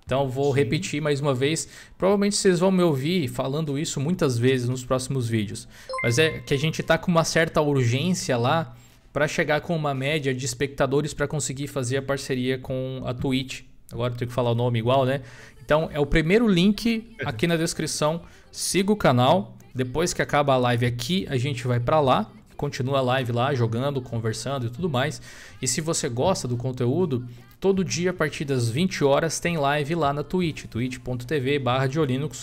[0.04, 0.58] Então vou Sim.
[0.58, 1.68] repetir mais uma vez.
[1.96, 5.66] Provavelmente vocês vão me ouvir falando isso muitas vezes nos próximos vídeos.
[6.02, 8.76] Mas é que a gente está com uma certa urgência lá
[9.14, 13.60] para chegar com uma média de espectadores para conseguir fazer a parceria com a Twitch.
[13.92, 15.22] Agora eu tenho que falar o nome igual, né?
[15.64, 18.22] Então é o primeiro link aqui na descrição.
[18.50, 19.56] Siga o canal.
[19.72, 22.28] Depois que acaba a live aqui, a gente vai para lá.
[22.56, 25.22] Continua a live lá, jogando, conversando e tudo mais.
[25.62, 27.24] E se você gosta do conteúdo,
[27.60, 31.88] todo dia a partir das 20 horas tem live lá na Twitch, twitch.tv barra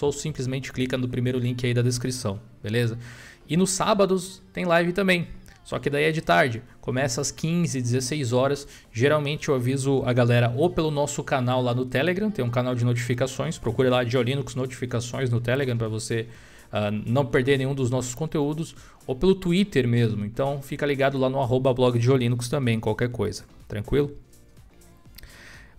[0.01, 2.97] ou simplesmente clica no primeiro link aí da descrição, beleza?
[3.45, 5.27] E nos sábados tem live também.
[5.63, 8.67] Só que daí é de tarde, começa às 15, 16 horas.
[8.91, 12.73] Geralmente eu aviso a galera ou pelo nosso canal lá no Telegram, tem um canal
[12.75, 16.27] de notificações, procure lá de Linux notificações no Telegram para você
[16.71, 20.25] uh, não perder nenhum dos nossos conteúdos, ou pelo Twitter mesmo.
[20.25, 23.43] Então fica ligado lá no arroba blog de Linux também, qualquer coisa.
[23.67, 24.11] Tranquilo?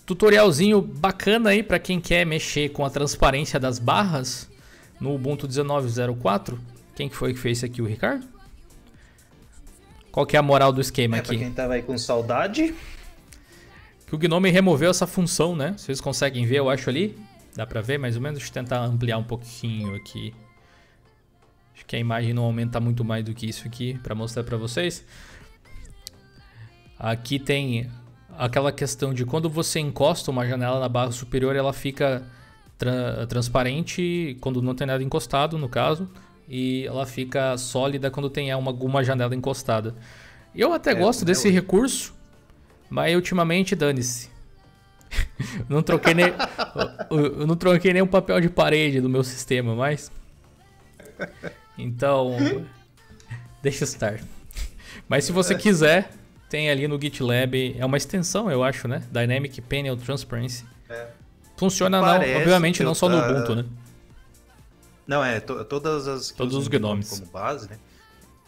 [0.06, 4.50] Tutorialzinho bacana aí para quem quer mexer com a transparência das barras
[5.00, 6.58] no Ubuntu 19.04.
[6.94, 7.80] Quem que foi que fez isso aqui?
[7.80, 8.26] O Ricardo?
[10.12, 11.28] Qual que é a moral do esquema é, aqui?
[11.28, 12.74] Pra quem tava aí com saudade.
[14.06, 15.74] Que o Gnome removeu essa função, né?
[15.74, 17.18] Vocês conseguem ver, eu acho ali.
[17.56, 18.38] Dá pra ver mais ou menos?
[18.38, 20.34] Deixa eu tentar ampliar um pouquinho aqui.
[21.74, 24.58] Acho que a imagem não aumenta muito mais do que isso aqui para mostrar para
[24.58, 25.02] vocês.
[26.98, 27.90] Aqui tem
[28.38, 32.22] aquela questão de quando você encosta uma janela na barra superior, ela fica
[32.76, 36.08] tra transparente quando não tem nada encostado, no caso
[36.49, 39.95] e ela fica sólida quando tem uma, alguma janela encostada.
[40.55, 41.55] Eu até é, gosto desse hoje.
[41.55, 42.14] recurso,
[42.90, 44.30] mas ultimamente dane-se.
[45.68, 46.26] não troquei nem
[47.11, 50.11] eu não troquei nem um papel de parede do meu sistema, mas
[51.76, 52.36] então
[53.62, 54.20] deixa estar.
[55.09, 56.11] Mas se você quiser,
[56.49, 59.03] tem ali no GitLab, é uma extensão, eu acho, né?
[59.11, 60.64] Dynamic Panel Transparency.
[60.88, 61.07] É.
[61.57, 63.64] Funciona, não, obviamente, não só no Ubuntu, né?
[65.12, 66.30] Não, é, to, todas as.
[66.30, 67.10] Todos os gnomes.
[67.10, 67.78] Como base, né?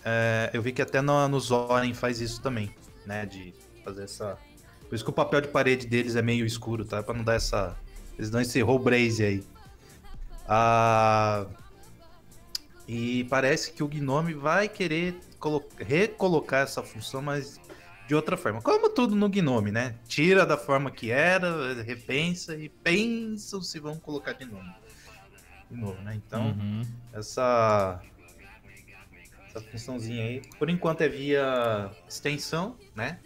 [0.02, 3.26] É, eu vi que até no, no Zorin faz isso também, né?
[3.26, 3.52] De
[3.84, 4.38] fazer essa.
[4.88, 7.02] Por isso que o papel de parede deles é meio escuro, tá?
[7.02, 7.76] Pra não dar essa.
[8.16, 9.44] Eles dão esse roll braze aí.
[10.48, 11.44] Ah,
[12.88, 15.20] e parece que o Gnome vai querer
[15.78, 17.60] recolocar essa função, mas
[18.08, 18.62] de outra forma.
[18.62, 19.96] Como tudo no Gnome, né?
[20.08, 24.64] Tira da forma que era, repensa e pensam se vão colocar de novo
[25.70, 26.14] de novo, né?
[26.26, 26.82] Então, uhum.
[27.12, 28.00] essa
[29.48, 33.18] essa funçãozinha aí, por enquanto é via extensão, né?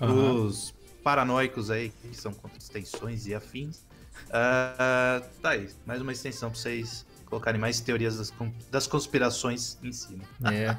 [0.00, 0.46] Uhum.
[0.46, 3.84] Os paranoicos aí que são contra extensões e afins.
[4.28, 8.32] Uh, tá aí, mais uma extensão para vocês colocarem mais teorias das,
[8.70, 10.24] das conspirações em cima.
[10.50, 10.76] É.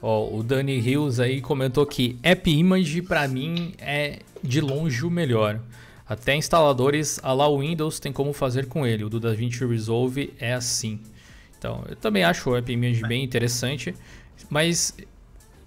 [0.00, 5.10] Ó, o Dani Hills aí comentou que App Image para mim é de longe o
[5.10, 5.60] melhor.
[6.06, 9.04] Até instaladores a la Windows tem como fazer com ele.
[9.04, 11.00] O do DaVinci Resolve é assim.
[11.56, 13.94] Então, eu também acho o AppImage bem interessante,
[14.50, 14.94] mas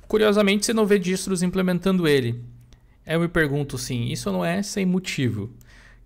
[0.07, 2.39] curiosamente você não vê distros implementando ele.
[3.05, 5.49] Eu me pergunto sim, isso não é sem motivo.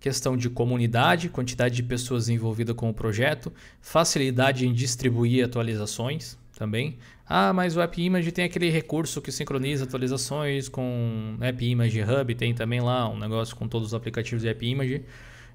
[0.00, 6.98] Questão de comunidade, quantidade de pessoas envolvidas com o projeto, facilidade em distribuir atualizações também.
[7.26, 12.34] Ah, mas o App Image tem aquele recurso que sincroniza atualizações com App Image Hub,
[12.34, 15.02] tem também lá um negócio com todos os aplicativos de App Image.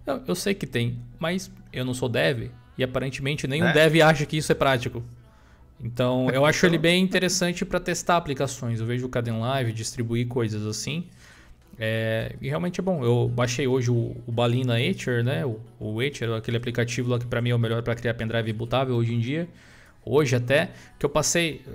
[0.06, 3.74] Eu, eu sei que tem, mas eu não sou dev e aparentemente nenhum é.
[3.74, 5.04] dev acha que isso é prático.
[5.80, 8.80] Então, eu acho ele bem interessante para testar aplicações.
[8.80, 11.06] Eu vejo o Caden Live distribuir coisas assim.
[11.80, 13.04] É, e realmente é bom.
[13.04, 15.45] Eu baixei hoje o, o Balina Etcher, né?
[15.45, 18.52] O, o Etcher, aquele aplicativo lá que para mim é o melhor para criar pendrive
[18.52, 19.48] bootável hoje em dia
[20.10, 21.66] hoje até, que eu passei.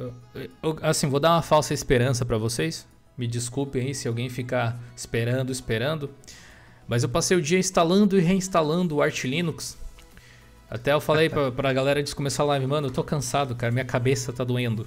[0.62, 2.86] Eu, assim, vou dar uma falsa esperança para vocês.
[3.16, 6.10] Me desculpem aí se alguém ficar esperando, esperando.
[6.88, 9.78] Mas eu passei o dia instalando e reinstalando o Arch Linux.
[10.68, 13.54] Até eu falei pra, pra galera antes de começar a live, mano, eu tô cansado,
[13.54, 14.86] cara, minha cabeça tá doendo.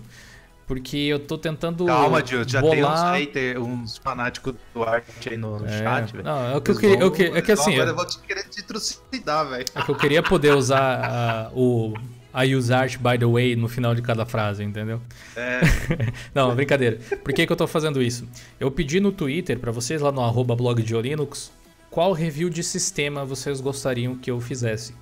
[0.68, 1.86] Porque eu tô tentando.
[1.86, 2.76] Calma, Gil, já bolar...
[2.76, 6.24] tem uns haters, uns fanáticos do Art aí no, no é, chat, velho.
[6.24, 7.38] Não, é o que eu queria.
[7.38, 7.76] é que assim.
[7.76, 9.66] eu vou te querer te trucidar, velho.
[9.76, 11.94] É que eu queria poder usar uh, o
[12.36, 15.02] I use art by the way no final de cada frase, entendeu?
[15.36, 15.62] É.
[16.36, 16.98] Não, brincadeira.
[17.24, 18.28] Por que, que eu tô fazendo isso?
[18.60, 21.52] Eu pedi no Twitter para vocês lá no arroba blog de Linux
[21.96, 24.94] qual review de sistema vocês gostariam que eu fizesse.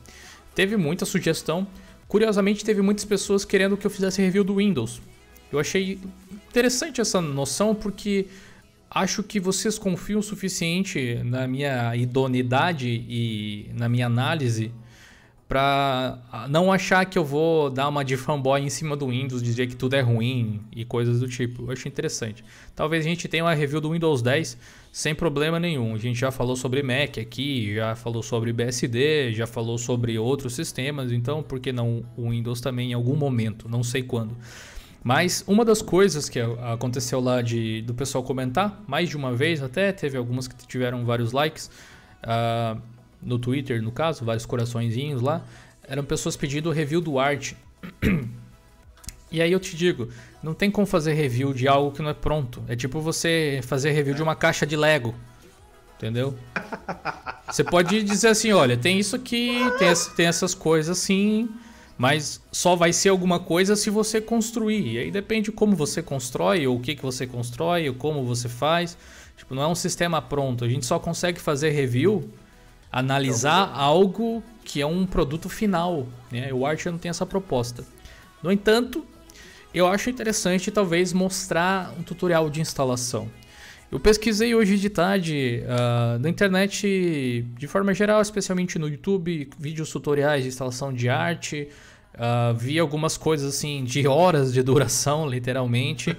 [0.54, 1.66] Teve muita sugestão.
[2.08, 5.02] Curiosamente, teve muitas pessoas querendo que eu fizesse review do Windows.
[5.52, 6.00] Eu achei
[6.32, 8.28] interessante essa noção porque
[8.92, 14.72] acho que vocês confiam o suficiente na minha idoneidade e na minha análise
[15.54, 16.18] para
[16.50, 19.76] não achar que eu vou dar uma de fanboy em cima do Windows, dizer que
[19.76, 21.66] tudo é ruim e coisas do tipo.
[21.66, 22.44] Eu acho interessante.
[22.76, 24.58] Talvez a gente tenha uma review do Windows 10
[24.92, 25.94] sem problema nenhum.
[25.94, 30.56] A gente já falou sobre Mac aqui, já falou sobre BSD, já falou sobre outros
[30.56, 34.36] sistemas, então por que não o Windows também em algum momento, não sei quando.
[35.04, 39.62] Mas uma das coisas que aconteceu lá de, do pessoal comentar, mais de uma vez
[39.62, 41.70] até, teve algumas que tiveram vários likes,
[42.24, 42.82] uh,
[43.26, 45.44] no Twitter, no caso, vários coraçõezinhos lá,
[45.88, 47.54] eram pessoas pedindo review do art.
[49.32, 50.10] e aí eu te digo,
[50.42, 52.64] não tem como fazer review de algo que não é pronto.
[52.68, 55.14] É tipo você fazer review de uma caixa de Lego.
[55.98, 56.36] Entendeu?
[57.48, 61.50] Você pode dizer assim, olha, tem isso aqui, tem, tem essas coisas assim,
[61.98, 64.94] mas só vai ser alguma coisa se você construir.
[64.94, 68.26] E aí depende de como você constrói, ou o que, que você constrói, ou como
[68.26, 68.98] você faz.
[69.38, 70.66] Tipo, não é um sistema pronto.
[70.66, 72.30] A gente só consegue fazer review
[72.94, 76.08] analisar algo que é um produto final.
[76.32, 76.54] Né?
[76.54, 77.84] O Archer não tem essa proposta.
[78.44, 79.04] No entanto,
[79.74, 83.28] eu acho interessante talvez mostrar um tutorial de instalação.
[83.92, 89.92] Eu pesquisei hoje de tarde uh, na internet, de forma geral, especialmente no YouTube, vídeos
[89.92, 91.70] tutoriais de instalação de arte.
[92.14, 96.16] Uh, vi algumas coisas assim de horas de duração, literalmente.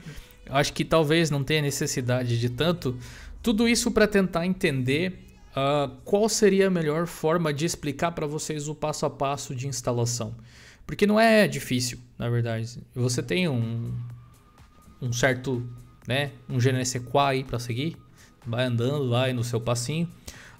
[0.50, 2.96] Acho que talvez não tenha necessidade de tanto.
[3.42, 5.23] Tudo isso para tentar entender
[5.54, 9.68] Uh, qual seria a melhor forma de explicar para vocês o passo a passo de
[9.68, 10.34] instalação?
[10.84, 12.78] Porque não é difícil, na verdade.
[12.94, 13.94] Você tem um,
[15.00, 15.64] um certo,
[16.08, 17.96] né, um GNSQA aí para seguir,
[18.44, 20.10] vai andando, vai no seu passinho.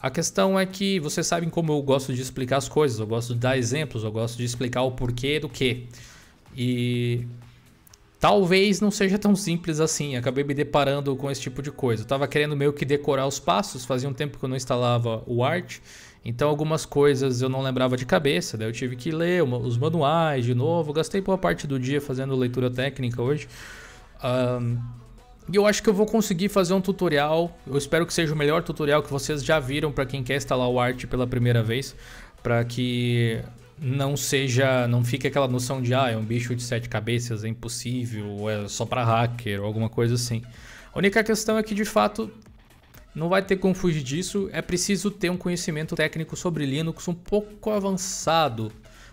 [0.01, 3.35] A questão é que vocês sabem como eu gosto de explicar as coisas, eu gosto
[3.35, 5.89] de dar exemplos, eu gosto de explicar o porquê do que.
[6.57, 7.27] E
[8.25, 12.05] Talvez não seja tão simples assim, acabei me deparando com esse tipo de coisa.
[12.05, 15.23] Eu tava querendo meio que decorar os passos, fazia um tempo que eu não instalava
[15.27, 15.77] o Art,
[16.25, 20.43] então algumas coisas eu não lembrava de cabeça, daí eu tive que ler os manuais
[20.43, 23.47] de novo, gastei boa parte do dia fazendo leitura técnica hoje.
[24.25, 24.79] Um,
[25.53, 28.37] e eu acho que eu vou conseguir fazer um tutorial, eu espero que seja o
[28.39, 31.95] melhor tutorial que vocês já viram para quem quer instalar o Art pela primeira vez,
[32.43, 33.45] para que
[33.79, 37.49] não seja, não fique aquela noção de ah, é um bicho de sete cabeças, é
[37.49, 40.43] impossível, ou é só para hacker, ou alguma coisa assim.
[40.93, 42.31] A única questão é que de fato
[43.15, 47.15] não vai ter como fugir disso, é preciso ter um conhecimento técnico sobre Linux um
[47.15, 48.73] pouco avançado,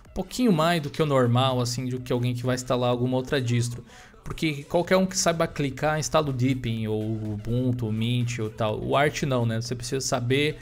[0.09, 3.18] um pouquinho mais do que o normal, assim, do que alguém que vai instalar alguma
[3.18, 3.84] outra distro.
[4.24, 8.80] Porque qualquer um que saiba clicar instala o Deepin, ou Ubuntu, ou Mint, ou tal.
[8.80, 9.59] O Art não, né?
[9.59, 10.57] Você precisa saber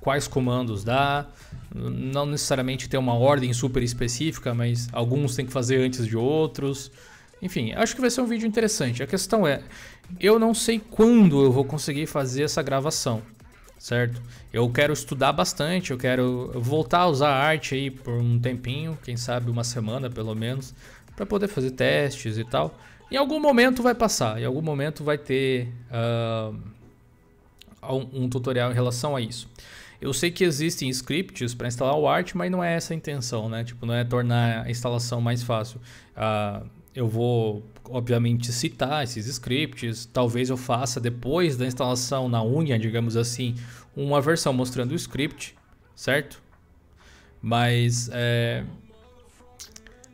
[0.00, 1.26] quais comandos dá,
[1.74, 6.90] não necessariamente ter uma ordem super específica, mas alguns tem que fazer antes de outros.
[7.42, 9.02] Enfim, acho que vai ser um vídeo interessante.
[9.02, 9.62] A questão é,
[10.18, 13.22] eu não sei quando eu vou conseguir fazer essa gravação,
[13.78, 14.20] certo?
[14.52, 19.16] Eu quero estudar bastante, eu quero voltar a usar arte aí por um tempinho, quem
[19.16, 20.74] sabe uma semana pelo menos,
[21.14, 22.76] para poder fazer testes e tal.
[23.10, 26.56] Em algum momento vai passar, em algum momento vai ter uh,
[27.82, 29.48] um, um tutorial em relação a isso.
[30.00, 33.48] Eu sei que existem scripts para instalar o Art, mas não é essa a intenção,
[33.48, 33.62] né?
[33.64, 35.80] Tipo, não é tornar a instalação mais fácil.
[36.16, 40.06] Uh, eu vou, obviamente, citar esses scripts.
[40.06, 43.54] Talvez eu faça depois da instalação na unha, digamos assim,
[43.94, 45.54] uma versão mostrando o script,
[45.94, 46.42] certo?
[47.42, 48.64] Mas é,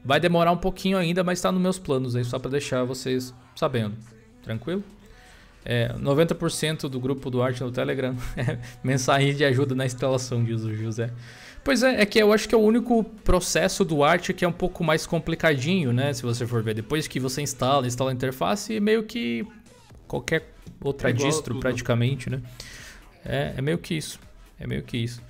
[0.05, 3.32] vai demorar um pouquinho ainda, mas está nos meus planos aí, só para deixar vocês
[3.55, 3.97] sabendo.
[4.43, 4.84] Tranquilo?
[5.69, 10.62] É, 90% do grupo do Arte no Telegram é mensagem de ajuda na instalação, diz
[10.62, 11.11] o José.
[11.64, 14.49] Pois é, é que eu acho que é o único processo do Arte que é
[14.49, 16.12] um pouco mais complicadinho, né?
[16.12, 16.75] Se você for ver.
[16.75, 19.45] Depois que você instala, instala a interface, é meio que
[20.07, 22.41] qualquer outra é distro, praticamente, né?
[23.25, 24.21] É, é meio que isso.
[24.61, 25.21] É meio que isso.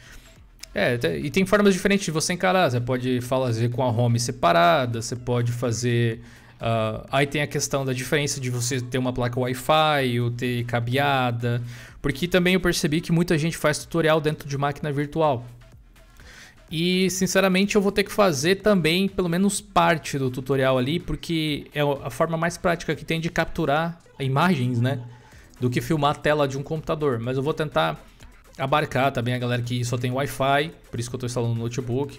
[0.74, 2.70] É, e tem formas diferentes de você encarar.
[2.70, 6.20] Você pode fazer com a home separada, você pode fazer
[6.56, 10.64] Uh, aí tem a questão da diferença de você ter uma placa Wi-Fi ou ter
[10.64, 11.62] cabeada.
[12.00, 15.44] Porque também eu percebi que muita gente faz tutorial dentro de máquina virtual.
[16.70, 21.66] E sinceramente eu vou ter que fazer também pelo menos parte do tutorial ali, porque
[21.72, 25.00] é a forma mais prática que tem de capturar imagens, né?
[25.60, 27.20] Do que filmar a tela de um computador.
[27.20, 28.02] Mas eu vou tentar
[28.58, 31.62] abarcar também a galera que só tem Wi-Fi, por isso que eu estou instalando no
[31.62, 32.18] notebook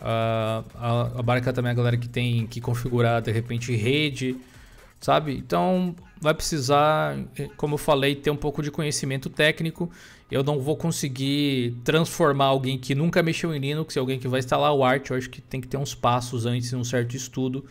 [0.00, 4.36] Uh, abarca também a galera que tem que configurar de repente rede,
[5.00, 5.36] sabe?
[5.36, 7.16] Então vai precisar,
[7.56, 9.90] como eu falei, ter um pouco de conhecimento técnico.
[10.30, 14.72] Eu não vou conseguir transformar alguém que nunca mexeu em Linux, alguém que vai instalar
[14.72, 15.10] o Arch.
[15.10, 17.64] Eu acho que tem que ter uns passos antes, um certo estudo.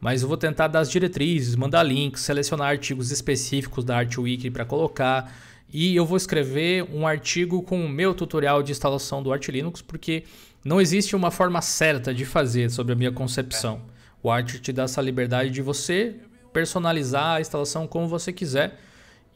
[0.00, 4.64] Mas eu vou tentar dar as diretrizes, mandar links, selecionar artigos específicos da ArchWiki para
[4.64, 5.34] colocar.
[5.72, 9.82] E eu vou escrever um artigo com o meu tutorial de instalação do Arch Linux,
[9.82, 10.24] porque
[10.64, 13.82] não existe uma forma certa de fazer sobre a minha concepção.
[14.22, 16.16] O Arch te dá essa liberdade de você
[16.52, 18.80] personalizar a instalação como você quiser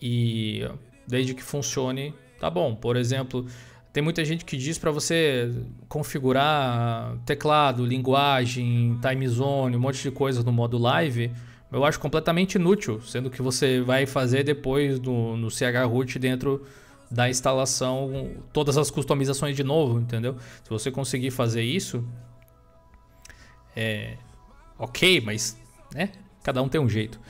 [0.00, 0.66] e
[1.06, 2.74] desde que funcione, tá bom.
[2.74, 3.46] Por exemplo,
[3.92, 5.52] tem muita gente que diz para você
[5.88, 11.30] configurar teclado, linguagem, time zone, um monte de coisas no modo live.
[11.70, 16.64] Eu acho completamente inútil, sendo que você vai fazer depois no, no chroot dentro
[17.10, 20.36] da instalação todas as customizações de novo, entendeu?
[20.62, 22.04] Se você conseguir fazer isso,
[23.74, 24.16] é
[24.78, 25.56] ok, mas
[25.94, 26.10] né?
[26.42, 27.20] Cada um tem um jeito.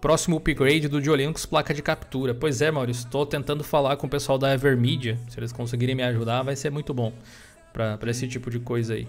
[0.00, 2.34] Próximo upgrade do Diolinux, placa de captura.
[2.34, 5.18] Pois é, Maurício, estou tentando falar com o pessoal da Evermedia.
[5.28, 7.12] Se eles conseguirem me ajudar, vai ser muito bom
[7.72, 9.08] para esse tipo de coisa aí.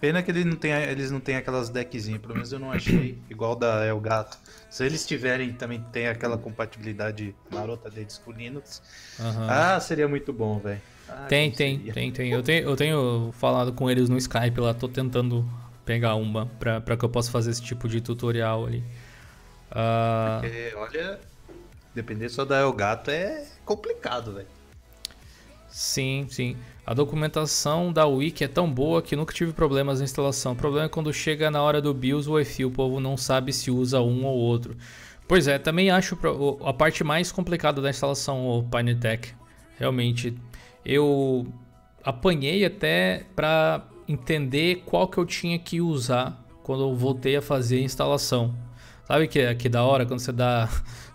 [0.00, 3.18] Pena que eles não têm, eles não têm aquelas deckzinhas, pelo menos eu não achei,
[3.30, 4.38] igual da Elgato.
[4.68, 8.82] Se eles tiverem, também tem aquela compatibilidade marota deles com Linux.
[9.18, 9.46] Uhum.
[9.48, 10.80] Ah, seria muito bom, velho.
[11.08, 12.30] Ah, tem, tem, tem, tem.
[12.30, 15.48] Eu tenho, eu tenho falado com eles no Skype lá, tô tentando
[15.84, 18.84] pegar uma para que eu possa fazer esse tipo de tutorial ali.
[19.70, 20.40] Uh...
[20.40, 21.20] Porque, olha,
[21.94, 24.48] depender só da Elgato é complicado, velho.
[25.68, 26.56] Sim, sim.
[26.86, 30.52] A documentação da Wiki é tão boa que nunca tive problemas na instalação.
[30.52, 33.52] O problema é quando chega na hora do BIOS o EFI, o povo não sabe
[33.52, 34.76] se usa um ou outro.
[35.26, 36.16] Pois é, também acho
[36.64, 39.34] a parte mais complicada da instalação o Pinetech.
[39.76, 40.32] Realmente,
[40.84, 41.44] eu
[42.04, 47.78] apanhei até para entender qual que eu tinha que usar quando eu voltei a fazer
[47.78, 48.54] a instalação.
[49.06, 50.68] Sabe que, que da hora quando você dá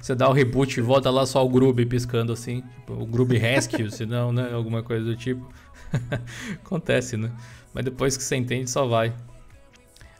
[0.00, 3.32] você dá o reboot e volta lá só o Grub piscando assim, tipo, o Grub
[3.32, 5.52] Rescue, se não, né, alguma coisa do tipo.
[6.64, 7.32] Acontece, né?
[7.72, 9.12] Mas depois que você entende só vai.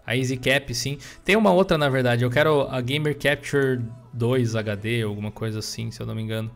[0.06, 0.98] A EasyCap, sim.
[1.24, 2.24] Tem uma outra, na verdade.
[2.24, 3.80] Eu quero a Gamer Capture
[4.12, 6.50] 2 HD, alguma coisa assim, se eu não me engano.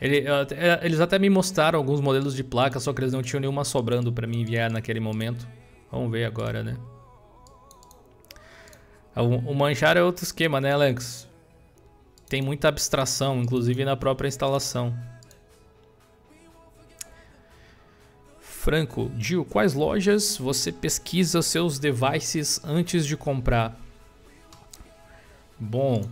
[0.00, 3.40] Ele, é, eles até me mostraram alguns modelos de placa, só que eles não tinham
[3.40, 5.46] nenhuma sobrando para me enviar naquele momento.
[5.90, 6.76] Vamos ver agora, né?
[9.16, 11.28] O, o manchar é outro esquema, né, Alex?
[12.28, 14.96] Tem muita abstração, inclusive na própria instalação.
[18.40, 23.78] Franco, Gil, quais lojas você pesquisa seus devices antes de comprar?
[25.60, 26.08] Bom,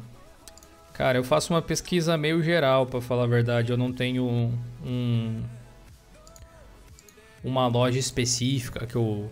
[0.92, 3.72] Cara, eu faço uma pesquisa meio geral, para falar a verdade.
[3.72, 4.24] Eu não tenho
[4.84, 5.42] um,
[7.42, 9.30] uma loja específica que eu,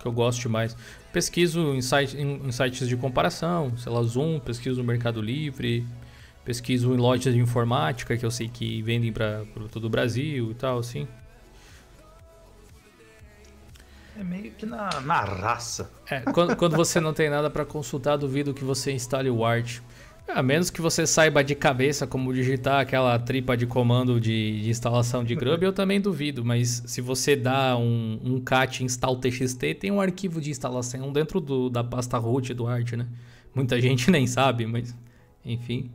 [0.00, 0.76] que eu gosto mais.
[1.16, 5.82] Pesquiso em, site, em, em sites de comparação, sei lá, Zoom, pesquiso no Mercado Livre,
[6.44, 10.54] pesquiso em lojas de informática que eu sei que vendem para todo o Brasil e
[10.54, 11.08] tal, assim.
[14.20, 15.90] É meio que na, na raça.
[16.10, 19.80] É, quando, quando você não tem nada para consultar, duvido que você instale o Art.
[20.28, 24.70] A menos que você saiba de cabeça como digitar aquela tripa de comando de, de
[24.70, 26.44] instalação de Grub, eu também duvido.
[26.44, 31.40] Mas se você dá um, um cat install txt, tem um arquivo de instalação dentro
[31.40, 33.06] do, da pasta root do Arch, né?
[33.54, 34.94] Muita gente nem sabe, mas
[35.44, 35.90] enfim.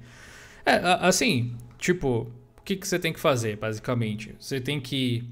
[0.65, 4.33] É, assim, tipo, o que, que você tem que fazer, basicamente?
[4.39, 5.25] Você tem que...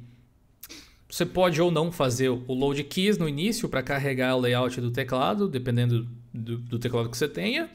[1.09, 4.91] Você pode ou não fazer o load keys no início para carregar o layout do
[4.91, 7.69] teclado, dependendo do, do teclado que você tenha.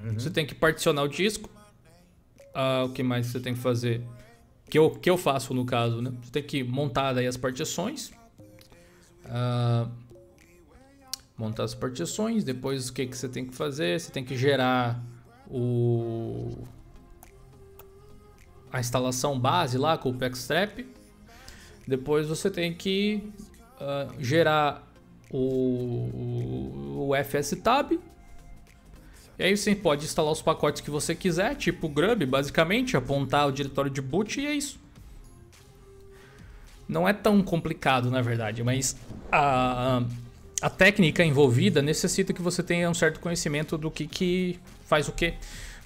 [0.00, 0.14] Uhum.
[0.14, 1.50] Você tem que particionar o disco.
[2.54, 4.02] Ah, o que mais você tem que fazer?
[4.68, 6.12] Que eu, que eu faço no caso, né?
[6.22, 8.12] Você tem que montar daí as partições.
[9.24, 9.88] Ah,
[11.36, 12.44] montar as partições.
[12.44, 14.00] Depois o que, que você tem que fazer?
[14.00, 15.02] Você tem que gerar
[15.50, 16.66] o
[18.70, 20.86] a instalação base lá com o Packstrap.
[21.86, 23.32] Depois você tem que
[23.80, 24.86] uh, gerar
[25.30, 27.98] o, o, o FSTab
[29.38, 33.52] e aí você pode instalar os pacotes que você quiser, tipo Grub, basicamente, apontar o
[33.52, 34.80] diretório de boot e é isso.
[36.88, 38.96] Não é tão complicado, na verdade, mas
[39.30, 40.02] a,
[40.60, 45.12] a técnica envolvida necessita que você tenha um certo conhecimento do que, que faz o
[45.12, 45.34] que.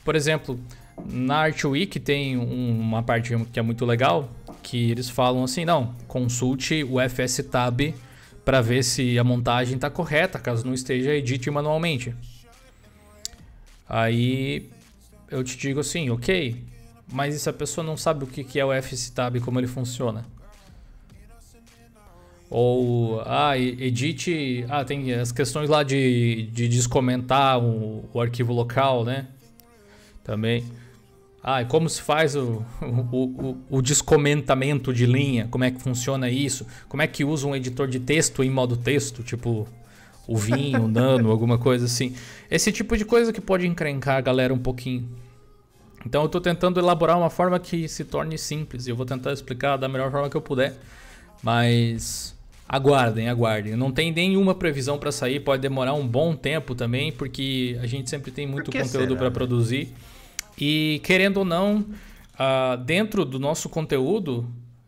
[0.03, 0.59] Por exemplo,
[1.05, 4.31] na ArtWeek tem uma parte que é muito legal,
[4.63, 7.95] que eles falam assim, não, consulte o FSTab
[8.45, 12.15] para ver se a montagem está correta, caso não esteja, edite manualmente.
[13.89, 14.71] Aí
[15.31, 16.65] eu te digo assim, ok,
[17.13, 19.67] mas e se a pessoa não sabe o que é o FSTab e como ele
[19.67, 20.25] funciona?
[22.55, 24.67] Ou, ah, edite.
[24.69, 29.27] Ah, tem as questões lá de, de descomentar o, o arquivo local, né?
[30.23, 30.63] Também.
[31.43, 32.63] Ah, e como se faz o,
[33.11, 35.49] o, o, o, descomentamento de linha?
[35.51, 36.67] Como é que funciona isso?
[36.91, 39.23] Como é que usa um editor de texto em modo texto?
[39.23, 39.67] Tipo,
[40.27, 42.15] o Vinho, o Nano, alguma coisa assim.
[42.51, 45.09] Esse tipo de coisa que pode encrencar a galera um pouquinho.
[46.05, 48.87] Então eu estou tentando elaborar uma forma que se torne simples.
[48.87, 50.75] E eu vou tentar explicar da melhor forma que eu puder.
[51.43, 52.37] Mas
[52.69, 53.77] aguardem, aguardem.
[53.77, 58.09] Não tem nenhuma previsão para sair, pode demorar um bom tempo também, porque a gente
[58.09, 59.93] sempre tem muito conteúdo para produzir.
[60.59, 61.81] E querendo ou não,
[62.35, 64.47] uh, dentro do nosso conteúdo,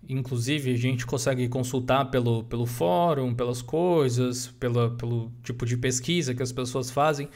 [0.09, 6.35] inclusive a gente consegue consultar pelo, pelo fórum, pelas coisas, pela, pelo tipo de pesquisa
[6.35, 7.29] que as pessoas fazem.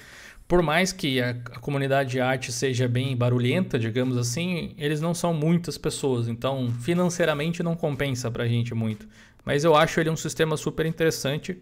[0.47, 5.13] Por mais que a, a comunidade de arte seja bem barulhenta, digamos assim, eles não
[5.13, 9.07] são muitas pessoas, então financeiramente não compensa para a gente muito.
[9.45, 11.59] Mas eu acho ele um sistema super interessante.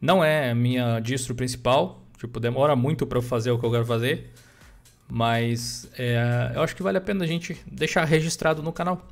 [0.00, 3.86] Não é a minha distro principal, tipo, demora muito para fazer o que eu quero
[3.86, 4.32] fazer.
[5.08, 9.06] Mas é, eu acho que vale a pena a gente deixar registrado no canal.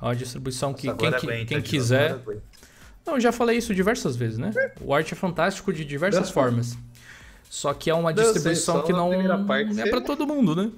[0.00, 2.20] É uma distribuição que Nossa, quem, aguenta, quem quiser.
[3.04, 4.52] Não, eu já falei isso diversas vezes, né?
[4.80, 6.76] O arte é fantástico de diversas formas.
[7.50, 10.70] Só que é uma distribuição que não, é para todo mundo, né?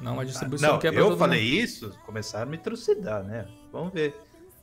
[0.00, 1.14] Não é uma distribuição não, que é para todo mundo.
[1.14, 3.46] Eu falei isso, começaram a me trucidar, né?
[3.72, 4.14] Vamos ver.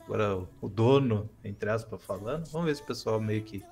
[0.04, 3.62] Agora o dono, entre aspas, falando, vamos ver se o pessoal meio que.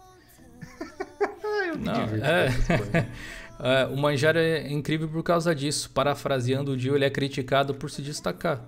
[1.69, 3.09] eu me não, é...
[3.63, 5.91] É, o Manjar é incrível por causa disso.
[5.91, 8.65] Parafraseando o Dio, ele é criticado por se destacar.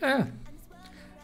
[0.00, 0.26] É,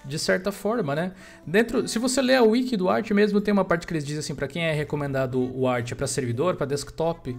[0.04, 1.12] de certa forma, né?
[1.46, 4.20] Dentro, se você ler a wiki do Art mesmo, tem uma parte que eles dizem
[4.20, 7.36] assim, para quem é recomendado o Art é para servidor, para desktop.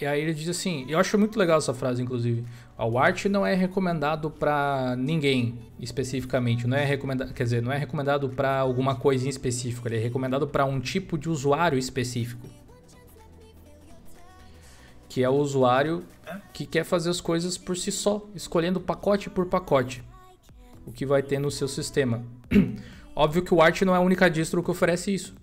[0.00, 2.44] E aí ele diz assim, eu acho muito legal essa frase inclusive.
[2.78, 7.78] O Art não é recomendado para ninguém especificamente, não é recomendado, quer dizer, não é
[7.78, 12.46] recomendado para alguma coisa em específico, ele é recomendado para um tipo de usuário específico
[15.08, 16.04] que é o usuário
[16.52, 20.04] que quer fazer as coisas por si só, escolhendo pacote por pacote,
[20.88, 22.24] o que vai ter no seu sistema.
[23.14, 25.34] Óbvio que o Arch não é a única distro que oferece isso.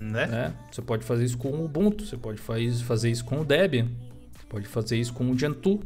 [0.00, 0.26] Né?
[0.26, 0.54] né?
[0.70, 3.86] Você pode fazer isso com o Ubuntu, você pode fazer isso com o Debian,
[4.48, 5.80] pode fazer isso com o Gentoo.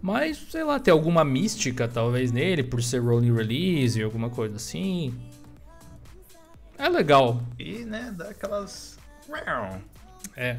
[0.00, 5.14] Mas, sei lá, tem alguma mística talvez nele, por ser rolling release, alguma coisa assim.
[6.78, 7.42] É legal.
[7.58, 8.98] E, né, dá aquelas.
[10.36, 10.58] É.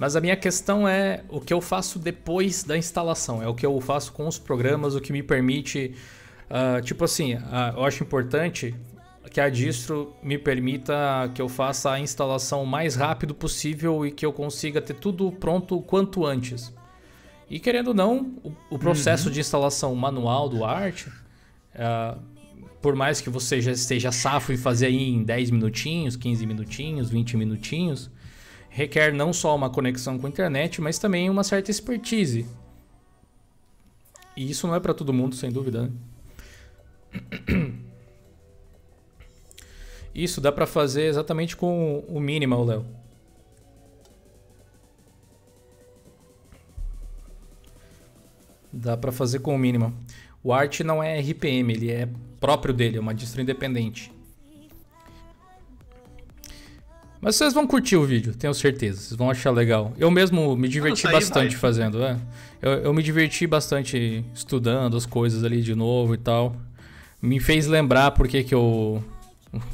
[0.00, 3.42] Mas a minha questão é o que eu faço depois da instalação.
[3.42, 5.94] É o que eu faço com os programas, o que me permite.
[6.48, 8.74] Uh, tipo assim, uh, eu acho importante
[9.30, 14.10] que a distro me permita que eu faça a instalação o mais rápido possível e
[14.10, 16.74] que eu consiga ter tudo pronto o quanto antes.
[17.50, 19.34] E querendo ou não, o, o processo uhum.
[19.34, 22.18] de instalação manual do Art, uh,
[22.80, 27.10] por mais que você já esteja safo e fazer aí em 10 minutinhos, 15 minutinhos,
[27.10, 28.10] 20 minutinhos,
[28.70, 32.46] requer não só uma conexão com a internet, mas também uma certa expertise.
[34.36, 35.82] E isso não é para todo mundo, sem dúvida.
[35.82, 35.90] Né?
[40.14, 42.86] Isso dá para fazer exatamente com o minimal, Léo.
[48.72, 49.92] Dá para fazer com o minimal.
[50.42, 52.08] O Art não é RPM, ele é
[52.40, 54.12] próprio dele, é uma distro independente.
[57.20, 59.00] Mas vocês vão curtir o vídeo, tenho certeza.
[59.00, 59.92] Vocês vão achar legal.
[59.98, 61.60] Eu mesmo me diverti bastante vai.
[61.60, 62.16] fazendo, é.
[62.62, 66.56] Eu, eu, me diverti bastante estudando as coisas ali de novo e tal.
[67.20, 69.02] Me fez lembrar porque que eu.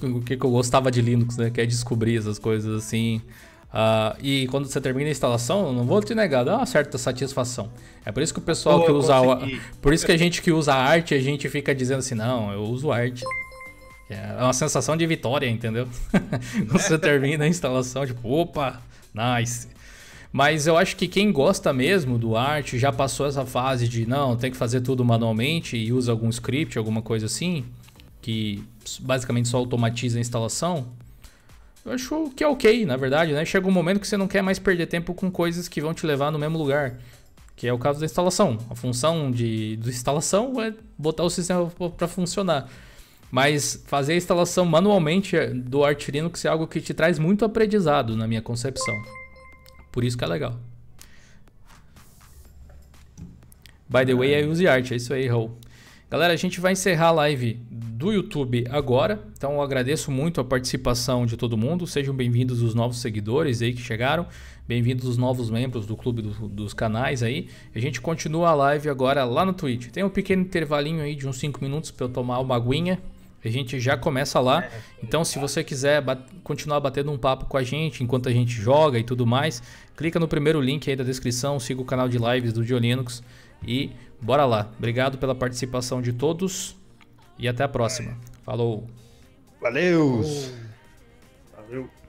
[0.02, 1.50] O que, que eu gostava de Linux, né?
[1.50, 3.20] Que é descobrir essas coisas assim.
[3.66, 7.70] Uh, e quando você termina a instalação, não vou te negar, dá uma certa satisfação.
[8.04, 9.14] É por isso que o pessoal que usa.
[9.82, 12.62] Por isso que a gente que usa arte, a gente fica dizendo assim, não, eu
[12.62, 13.22] uso arte.
[14.08, 15.88] É uma sensação de vitória, entendeu?
[16.68, 18.80] Você termina a instalação, tipo, opa,
[19.12, 19.68] nice.
[20.32, 24.36] Mas eu acho que quem gosta mesmo do Art já passou essa fase de não,
[24.36, 27.64] tem que fazer tudo manualmente e usa algum script, alguma coisa assim,
[28.20, 28.62] que
[29.00, 30.86] basicamente só automatiza a instalação.
[31.84, 33.44] Eu acho que é ok, na verdade, né?
[33.44, 36.04] Chega um momento que você não quer mais perder tempo com coisas que vão te
[36.04, 36.98] levar no mesmo lugar.
[37.54, 38.58] Que é o caso da instalação.
[38.68, 42.68] A função de, de instalação é botar o sistema para funcionar.
[43.30, 48.16] Mas fazer a instalação manualmente do Arch Linux é algo que te traz muito aprendizado
[48.16, 48.94] na minha concepção.
[49.90, 50.58] Por isso que é legal.
[53.88, 55.56] By the way, I use Art, é isso aí, Raul.
[56.08, 59.20] Galera, a gente vai encerrar a live do YouTube agora.
[59.36, 61.86] Então eu agradeço muito a participação de todo mundo.
[61.86, 64.26] Sejam bem-vindos os novos seguidores aí que chegaram.
[64.68, 67.48] Bem-vindos os novos membros do clube do, dos canais aí.
[67.74, 69.88] A gente continua a live agora lá no Twitch.
[69.88, 73.00] Tem um pequeno intervalinho aí de uns 5 minutos para eu tomar uma aguinha
[73.48, 74.64] A gente já começa lá.
[74.64, 74.70] É,
[75.02, 78.52] então, se você quiser bat continuar batendo um papo com a gente enquanto a gente
[78.52, 79.62] joga e tudo mais,
[79.96, 83.22] clica no primeiro link aí da descrição, siga o canal de lives do Diolinux
[83.66, 83.90] e
[84.20, 84.70] bora lá.
[84.78, 86.76] Obrigado pela participação de todos
[87.38, 88.16] e até a próxima.
[88.44, 88.86] Falou!
[89.60, 90.22] Valeu!
[91.56, 92.05] Valeu!